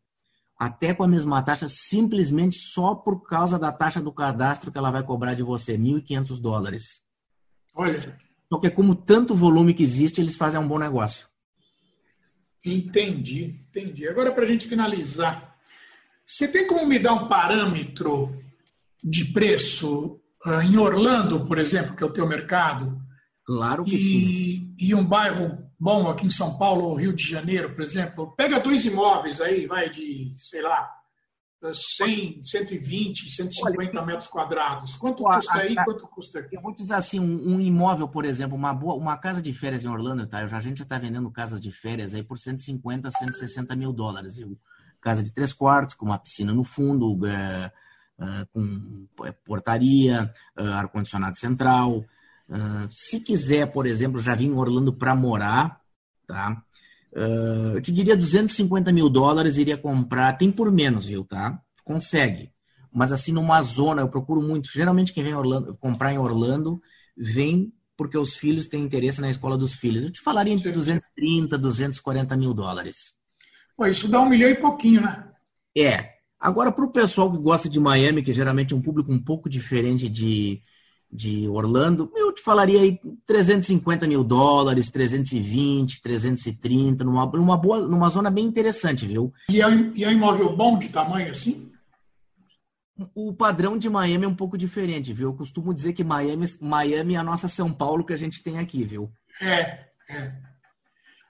até 0.58 0.94
com 0.94 1.04
a 1.04 1.08
mesma 1.08 1.42
taxa, 1.42 1.68
simplesmente 1.68 2.56
só 2.56 2.94
por 2.94 3.22
causa 3.22 3.58
da 3.58 3.70
taxa 3.70 4.00
do 4.00 4.10
cadastro 4.10 4.72
que 4.72 4.78
ela 4.78 4.90
vai 4.90 5.02
cobrar 5.02 5.34
de 5.34 5.42
você, 5.42 5.76
1.500 5.76 6.40
dólares. 6.40 7.02
Olha. 7.74 7.98
Só 8.50 8.58
que 8.58 8.70
como 8.70 8.94
tanto 8.94 9.34
volume 9.34 9.74
que 9.74 9.82
existe, 9.82 10.20
eles 10.20 10.36
fazem 10.36 10.58
um 10.58 10.66
bom 10.66 10.78
negócio. 10.78 11.28
Entendi, 12.66 13.60
entendi. 13.68 14.08
Agora, 14.08 14.32
para 14.32 14.44
a 14.44 14.46
gente 14.46 14.66
finalizar, 14.66 15.56
você 16.24 16.48
tem 16.48 16.66
como 16.66 16.84
me 16.86 16.98
dar 16.98 17.14
um 17.14 17.28
parâmetro 17.28 18.42
de 19.02 19.26
preço 19.26 20.20
uh, 20.44 20.62
em 20.62 20.76
Orlando, 20.76 21.46
por 21.46 21.58
exemplo, 21.58 21.94
que 21.94 22.02
é 22.02 22.06
o 22.06 22.12
teu 22.12 22.26
mercado? 22.26 23.00
Claro 23.44 23.84
que 23.84 23.94
e, 23.94 23.98
sim. 23.98 24.74
E 24.78 24.94
um 24.94 25.04
bairro 25.04 25.58
bom 25.78 26.10
aqui 26.10 26.26
em 26.26 26.30
São 26.30 26.58
Paulo 26.58 26.86
ou 26.86 26.96
Rio 26.96 27.12
de 27.12 27.22
Janeiro, 27.22 27.72
por 27.72 27.82
exemplo, 27.82 28.34
pega 28.36 28.58
dois 28.58 28.84
imóveis 28.84 29.40
aí, 29.40 29.66
vai 29.66 29.88
de, 29.88 30.34
sei 30.36 30.62
lá, 30.62 30.90
100, 31.62 32.42
120, 32.42 33.30
150 33.30 33.96
Olha, 33.96 34.06
metros 34.06 34.28
quadrados. 34.28 34.94
Quanto 34.94 35.22
custa 35.22 35.58
aí? 35.58 35.74
quanto 35.74 36.06
custa 36.08 36.38
aqui? 36.40 36.56
Eu 36.56 36.60
vou 36.60 36.74
dizer 36.74 36.94
assim, 36.94 37.18
um, 37.18 37.54
um, 37.54 37.60
imóvel, 37.60 38.06
por 38.08 38.24
exemplo, 38.24 38.56
uma 38.56 38.74
boa, 38.74 38.94
uma 38.94 39.16
casa 39.16 39.40
de 39.40 39.52
férias 39.52 39.84
em 39.84 39.88
Orlando, 39.88 40.26
tá? 40.26 40.38
a 40.38 40.60
gente 40.60 40.78
já 40.78 40.84
está 40.84 40.98
vendendo 40.98 41.30
casas 41.30 41.60
de 41.60 41.72
férias 41.72 42.14
aí 42.14 42.22
por 42.22 42.38
150, 42.38 43.10
160 43.10 43.74
mil 43.74 43.92
dólares? 43.92 44.38
Casa 45.00 45.22
de 45.22 45.32
três 45.32 45.52
quartos, 45.52 45.94
com 45.94 46.06
uma 46.06 46.18
piscina 46.18 46.52
no 46.52 46.62
fundo, 46.62 47.26
é, 47.26 47.72
é, 48.18 48.46
com 48.52 49.06
é, 49.24 49.32
portaria, 49.32 50.32
ar-condicionado 50.56 51.36
central, 51.36 52.04
se 52.90 53.20
quiser, 53.20 53.72
por 53.72 53.86
exemplo, 53.86 54.20
já 54.20 54.34
vim 54.34 54.46
em 54.46 54.54
Orlando 54.54 54.92
para 54.92 55.16
morar, 55.16 55.80
tá? 56.26 56.62
Uh, 57.12 57.76
eu 57.76 57.82
te 57.82 57.92
diria 57.92 58.16
250 58.16 58.92
mil 58.92 59.08
dólares 59.08 59.56
iria 59.56 59.76
comprar, 59.76 60.32
tem 60.34 60.50
por 60.50 60.70
menos, 60.70 61.06
viu, 61.06 61.24
tá? 61.24 61.60
Consegue. 61.84 62.50
Mas 62.92 63.12
assim, 63.12 63.32
numa 63.32 63.60
zona, 63.62 64.02
eu 64.02 64.08
procuro 64.08 64.42
muito. 64.42 64.70
Geralmente 64.72 65.12
quem 65.12 65.22
vem 65.22 65.34
Orlando, 65.34 65.76
comprar 65.76 66.12
em 66.12 66.18
Orlando 66.18 66.80
vem 67.16 67.72
porque 67.96 68.18
os 68.18 68.34
filhos 68.34 68.66
têm 68.66 68.82
interesse 68.82 69.20
na 69.20 69.30
escola 69.30 69.56
dos 69.56 69.74
filhos. 69.74 70.04
Eu 70.04 70.10
te 70.10 70.20
falaria 70.20 70.52
entre 70.52 70.70
230, 70.70 71.56
240 71.56 72.36
mil 72.36 72.52
dólares. 72.52 73.12
Pô, 73.76 73.86
isso 73.86 74.08
dá 74.08 74.20
um 74.20 74.28
milhão 74.28 74.50
e 74.50 74.54
pouquinho, 74.54 75.02
né? 75.02 75.28
É. 75.76 76.16
Agora, 76.38 76.70
para 76.70 76.84
o 76.84 76.92
pessoal 76.92 77.30
que 77.30 77.38
gosta 77.38 77.68
de 77.68 77.80
Miami, 77.80 78.22
que 78.22 78.32
geralmente 78.32 78.74
é 78.74 78.76
um 78.76 78.82
público 78.82 79.12
um 79.12 79.22
pouco 79.22 79.48
diferente 79.48 80.08
de, 80.08 80.62
de 81.10 81.48
Orlando, 81.48 82.10
eu 82.14 82.32
te 82.32 82.42
falaria 82.42 82.80
aí 82.80 83.00
350 83.26 84.06
mil 84.06 84.24
dólares, 84.24 84.90
320, 84.90 86.02
330, 86.02 87.04
numa, 87.04 87.26
numa, 87.26 87.56
boa, 87.56 87.80
numa 87.86 88.08
zona 88.10 88.30
bem 88.30 88.44
interessante, 88.44 89.06
viu? 89.06 89.32
E 89.48 89.62
é, 89.62 89.66
e 89.94 90.04
é 90.04 90.08
um 90.08 90.12
imóvel 90.12 90.54
bom 90.54 90.78
de 90.78 90.88
tamanho 90.88 91.30
assim? 91.30 91.70
O 93.14 93.32
padrão 93.34 93.76
de 93.76 93.90
Miami 93.90 94.24
é 94.24 94.28
um 94.28 94.34
pouco 94.34 94.56
diferente, 94.56 95.12
viu? 95.12 95.28
Eu 95.28 95.36
costumo 95.36 95.74
dizer 95.74 95.92
que 95.92 96.02
Miami, 96.02 96.46
Miami 96.60 97.14
é 97.14 97.18
a 97.18 97.24
nossa 97.24 97.46
São 97.46 97.72
Paulo 97.72 98.04
que 98.04 98.12
a 98.12 98.16
gente 98.16 98.42
tem 98.42 98.58
aqui, 98.58 98.84
viu? 98.84 99.12
É, 99.40 99.86
é. 100.08 100.32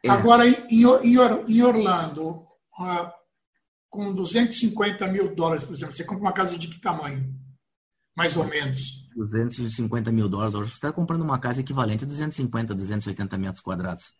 é. 0.04 0.10
Agora, 0.10 0.46
em, 0.46 0.56
em 0.70 1.62
Orlando, 1.62 2.46
uh, 2.78 3.10
com 3.90 4.14
250 4.14 5.08
mil 5.08 5.34
dólares, 5.34 5.64
por 5.64 5.74
exemplo, 5.74 5.94
você 5.94 6.04
compra 6.04 6.22
uma 6.22 6.32
casa 6.32 6.56
de 6.56 6.68
que 6.68 6.80
tamanho? 6.80 7.34
Mais 8.16 8.36
ou 8.36 8.44
menos. 8.44 9.05
250 9.16 10.12
mil 10.12 10.28
dólares. 10.28 10.54
Hoje 10.54 10.70
você 10.70 10.74
está 10.74 10.92
comprando 10.92 11.22
uma 11.22 11.38
casa 11.38 11.60
equivalente 11.60 12.04
a 12.04 12.06
250, 12.06 12.74
280 12.74 13.38
metros 13.38 13.60
quadrados. 13.60 14.14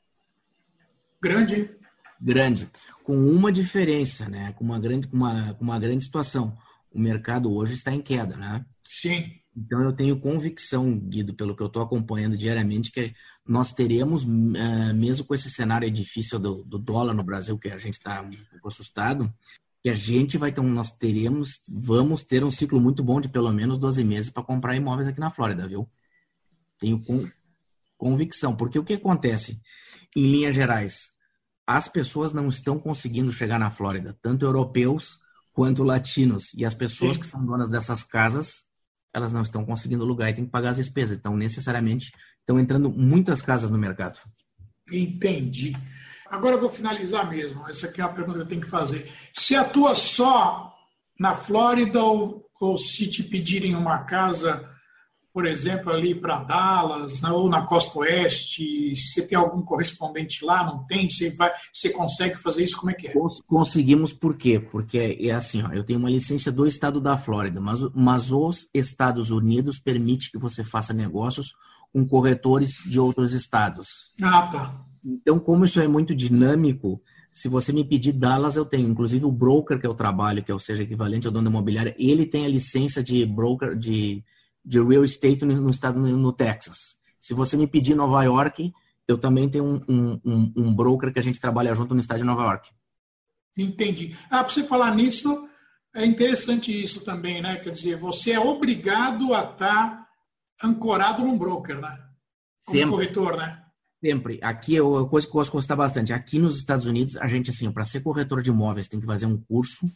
Grande? 1.20 1.70
Grande. 2.20 2.70
Com 3.04 3.16
uma 3.16 3.52
diferença, 3.52 4.28
né? 4.28 4.52
Com 4.52 4.64
uma 4.64 4.78
grande, 4.78 5.06
com 5.06 5.16
uma, 5.16 5.54
com 5.54 5.64
uma 5.64 5.78
grande 5.78 6.04
situação. 6.04 6.56
O 6.90 6.98
mercado 6.98 7.52
hoje 7.52 7.74
está 7.74 7.92
em 7.92 8.00
queda, 8.00 8.36
né? 8.36 8.64
Sim. 8.84 9.32
Então 9.56 9.82
eu 9.82 9.92
tenho 9.92 10.20
convicção, 10.20 10.98
Guido, 10.98 11.34
pelo 11.34 11.56
que 11.56 11.62
eu 11.62 11.66
estou 11.66 11.82
acompanhando 11.82 12.36
diariamente, 12.36 12.92
que 12.92 13.14
nós 13.46 13.72
teremos, 13.72 14.22
uh, 14.22 14.94
mesmo 14.94 15.24
com 15.24 15.34
esse 15.34 15.48
cenário 15.48 15.90
difícil 15.90 16.38
do, 16.38 16.62
do, 16.62 16.78
dólar 16.78 17.14
no 17.14 17.24
Brasil, 17.24 17.58
que 17.58 17.68
a 17.68 17.78
gente 17.78 17.94
está 17.94 18.20
um 18.20 18.30
pouco 18.50 18.68
assustado, 18.68 19.32
que 19.86 19.90
a 19.90 19.94
gente 19.94 20.36
vai 20.36 20.50
ter, 20.50 20.60
um, 20.60 20.68
nós 20.68 20.90
teremos, 20.90 21.60
vamos 21.70 22.24
ter 22.24 22.42
um 22.42 22.50
ciclo 22.50 22.80
muito 22.80 23.04
bom 23.04 23.20
de 23.20 23.28
pelo 23.28 23.52
menos 23.52 23.78
12 23.78 24.02
meses 24.02 24.28
para 24.28 24.42
comprar 24.42 24.74
imóveis 24.74 25.06
aqui 25.06 25.20
na 25.20 25.30
Flórida, 25.30 25.68
viu? 25.68 25.88
Tenho 26.76 26.98
com, 27.04 27.30
convicção, 27.96 28.56
porque 28.56 28.80
o 28.80 28.82
que 28.82 28.94
acontece, 28.94 29.60
em 30.16 30.28
linhas 30.28 30.56
gerais, 30.56 31.12
as 31.64 31.86
pessoas 31.86 32.32
não 32.32 32.48
estão 32.48 32.80
conseguindo 32.80 33.30
chegar 33.30 33.60
na 33.60 33.70
Flórida, 33.70 34.18
tanto 34.20 34.44
europeus 34.44 35.20
quanto 35.52 35.84
latinos, 35.84 36.52
e 36.54 36.64
as 36.64 36.74
pessoas 36.74 37.14
Sim. 37.14 37.20
que 37.20 37.26
são 37.28 37.46
donas 37.46 37.70
dessas 37.70 38.02
casas 38.02 38.64
elas 39.14 39.32
não 39.32 39.42
estão 39.42 39.64
conseguindo 39.64 40.04
lugar 40.04 40.30
e 40.30 40.34
tem 40.34 40.44
que 40.44 40.50
pagar 40.50 40.70
as 40.70 40.76
despesas. 40.76 41.16
Então, 41.16 41.34
necessariamente, 41.36 42.12
estão 42.40 42.58
entrando 42.58 42.90
muitas 42.90 43.40
casas 43.40 43.70
no 43.70 43.78
mercado. 43.78 44.18
Entendi. 44.92 45.74
Agora 46.30 46.56
eu 46.56 46.60
vou 46.60 46.70
finalizar 46.70 47.28
mesmo. 47.28 47.68
Essa 47.68 47.86
aqui 47.86 48.00
é 48.00 48.04
a 48.04 48.08
pergunta 48.08 48.38
que 48.38 48.44
eu 48.44 48.48
tenho 48.48 48.60
que 48.60 48.68
fazer. 48.68 49.12
Se 49.34 49.54
atua 49.54 49.94
só 49.94 50.74
na 51.18 51.34
Flórida 51.34 52.02
ou, 52.02 52.48
ou 52.60 52.76
se 52.76 53.08
te 53.08 53.22
pedirem 53.22 53.74
uma 53.74 53.98
casa 54.04 54.68
por 55.36 55.44
exemplo, 55.44 55.92
ali 55.92 56.14
para 56.14 56.42
Dallas, 56.44 57.20
né, 57.20 57.28
ou 57.28 57.46
na 57.46 57.60
costa 57.60 57.98
oeste? 57.98 58.96
Você 58.96 59.20
tem 59.20 59.36
algum 59.36 59.60
correspondente 59.60 60.42
lá? 60.42 60.64
Não 60.64 60.86
tem? 60.86 61.10
Você, 61.10 61.30
vai, 61.36 61.52
você 61.70 61.90
consegue 61.90 62.36
fazer 62.36 62.64
isso? 62.64 62.78
Como 62.78 62.90
é 62.90 62.94
que 62.94 63.08
é? 63.08 63.12
Conseguimos 63.46 64.14
por 64.14 64.34
quê? 64.34 64.58
Porque 64.58 65.18
é 65.20 65.32
assim, 65.32 65.62
ó, 65.62 65.70
eu 65.74 65.84
tenho 65.84 65.98
uma 65.98 66.08
licença 66.08 66.50
do 66.50 66.66
estado 66.66 67.02
da 67.02 67.18
Flórida, 67.18 67.60
mas, 67.60 67.80
mas 67.94 68.32
os 68.32 68.66
Estados 68.72 69.30
Unidos 69.30 69.78
permite 69.78 70.30
que 70.30 70.38
você 70.38 70.64
faça 70.64 70.94
negócios 70.94 71.52
com 71.92 72.08
corretores 72.08 72.78
de 72.86 72.98
outros 72.98 73.34
estados. 73.34 74.14
Ah, 74.22 74.46
tá. 74.46 74.86
Então, 75.06 75.38
como 75.38 75.64
isso 75.64 75.80
é 75.80 75.86
muito 75.86 76.14
dinâmico, 76.14 77.00
se 77.32 77.48
você 77.48 77.72
me 77.72 77.84
pedir 77.84 78.12
Dallas, 78.12 78.56
eu 78.56 78.64
tenho. 78.64 78.88
Inclusive, 78.88 79.24
o 79.24 79.32
broker 79.32 79.78
que 79.78 79.86
eu 79.86 79.94
trabalho, 79.94 80.42
que 80.42 80.50
é 80.50 80.54
o 80.54 80.58
seja 80.58 80.82
equivalente 80.82 81.26
ao 81.26 81.32
dono 81.32 81.44
da 81.44 81.50
imobiliária, 81.50 81.94
ele 81.98 82.26
tem 82.26 82.44
a 82.44 82.48
licença 82.48 83.02
de 83.02 83.24
broker, 83.24 83.76
de 83.76 84.24
de 84.66 84.82
real 84.82 85.04
estate 85.04 85.44
no, 85.44 85.54
no 85.54 85.70
estado 85.70 86.00
no 86.00 86.32
Texas. 86.32 86.96
Se 87.20 87.32
você 87.32 87.56
me 87.56 87.68
pedir 87.68 87.94
Nova 87.94 88.22
York, 88.24 88.74
eu 89.06 89.16
também 89.16 89.48
tenho 89.48 89.64
um, 89.88 90.20
um, 90.24 90.52
um, 90.56 90.74
broker 90.74 91.12
que 91.12 91.20
a 91.20 91.22
gente 91.22 91.40
trabalha 91.40 91.72
junto 91.72 91.94
no 91.94 92.00
estado 92.00 92.18
de 92.18 92.24
Nova 92.24 92.42
York. 92.42 92.70
Entendi. 93.56 94.16
Ah, 94.28 94.42
para 94.42 94.48
você 94.48 94.64
falar 94.64 94.94
nisso, 94.94 95.48
é 95.94 96.04
interessante 96.04 96.82
isso 96.82 97.04
também, 97.04 97.40
né? 97.40 97.56
Quer 97.56 97.70
dizer, 97.70 97.96
você 97.96 98.32
é 98.32 98.40
obrigado 98.40 99.32
a 99.32 99.44
estar 99.44 99.56
tá 99.56 100.08
ancorado 100.64 101.24
num 101.24 101.38
broker, 101.38 101.80
né? 101.80 101.96
Como 102.64 102.78
Sempre. 102.78 102.90
corretor, 102.90 103.36
né? 103.36 103.62
Sempre. 104.04 104.38
Aqui 104.42 104.76
é 104.76 104.82
uma 104.82 105.08
coisa 105.08 105.26
que 105.26 105.30
eu 105.30 105.38
gosto 105.38 105.50
de 105.50 105.56
gostar 105.56 105.76
bastante. 105.76 106.12
Aqui 106.12 106.38
nos 106.38 106.56
Estados 106.56 106.86
Unidos, 106.86 107.16
a 107.16 107.26
gente, 107.26 107.50
assim, 107.50 107.70
para 107.70 107.84
ser 107.84 108.00
corretor 108.00 108.42
de 108.42 108.50
imóveis, 108.50 108.88
tem 108.88 109.00
que 109.00 109.06
fazer 109.06 109.26
um 109.26 109.36
curso 109.36 109.90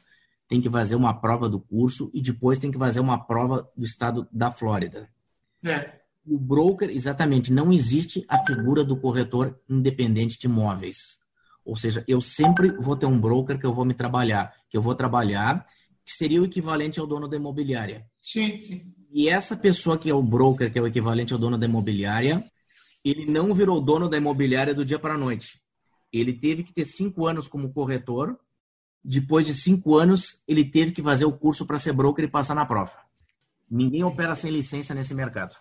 tem 0.50 0.60
que 0.60 0.68
fazer 0.68 0.96
uma 0.96 1.14
prova 1.14 1.48
do 1.48 1.60
curso 1.60 2.10
e 2.12 2.20
depois 2.20 2.58
tem 2.58 2.72
que 2.72 2.76
fazer 2.76 2.98
uma 2.98 3.16
prova 3.16 3.70
do 3.76 3.84
estado 3.84 4.26
da 4.32 4.50
Flórida. 4.50 5.08
É. 5.64 6.00
O 6.26 6.36
broker, 6.36 6.90
exatamente, 6.90 7.52
não 7.52 7.72
existe 7.72 8.26
a 8.28 8.36
figura 8.44 8.82
do 8.82 8.96
corretor 8.96 9.56
independente 9.68 10.36
de 10.36 10.48
imóveis. 10.48 11.20
Ou 11.64 11.76
seja, 11.76 12.04
eu 12.08 12.20
sempre 12.20 12.72
vou 12.72 12.96
ter 12.96 13.06
um 13.06 13.18
broker 13.18 13.60
que 13.60 13.64
eu 13.64 13.72
vou 13.72 13.84
me 13.84 13.94
trabalhar, 13.94 14.52
que 14.68 14.76
eu 14.76 14.82
vou 14.82 14.94
trabalhar, 14.94 15.64
que 16.04 16.12
seria 16.12 16.42
o 16.42 16.44
equivalente 16.44 16.98
ao 16.98 17.06
dono 17.06 17.28
da 17.28 17.36
imobiliária. 17.36 18.04
Sim, 18.20 18.60
sim. 18.60 18.92
E 19.12 19.28
essa 19.28 19.56
pessoa 19.56 19.96
que 19.96 20.10
é 20.10 20.14
o 20.14 20.22
broker, 20.22 20.72
que 20.72 20.80
é 20.80 20.82
o 20.82 20.86
equivalente 20.86 21.32
ao 21.32 21.38
dono 21.38 21.56
da 21.56 21.66
imobiliária, 21.66 22.44
ele 23.04 23.30
não 23.30 23.54
virou 23.54 23.80
dono 23.80 24.08
da 24.08 24.16
imobiliária 24.16 24.74
do 24.74 24.84
dia 24.84 24.98
para 24.98 25.14
a 25.14 25.18
noite. 25.18 25.60
Ele 26.12 26.32
teve 26.32 26.62
que 26.62 26.72
ter 26.72 26.84
cinco 26.84 27.26
anos 27.26 27.48
como 27.48 27.72
corretor 27.72 28.38
depois 29.02 29.46
de 29.46 29.54
cinco 29.54 29.96
anos, 29.96 30.40
ele 30.46 30.64
teve 30.64 30.92
que 30.92 31.02
fazer 31.02 31.24
o 31.24 31.32
curso 31.32 31.66
para 31.66 31.78
ser 31.78 31.92
broker 31.92 32.24
e 32.24 32.30
passar 32.30 32.54
na 32.54 32.66
prova. 32.66 32.96
Ninguém 33.68 34.04
opera 34.04 34.34
sem 34.34 34.50
licença 34.50 34.94
nesse 34.94 35.14
mercado. 35.14 35.56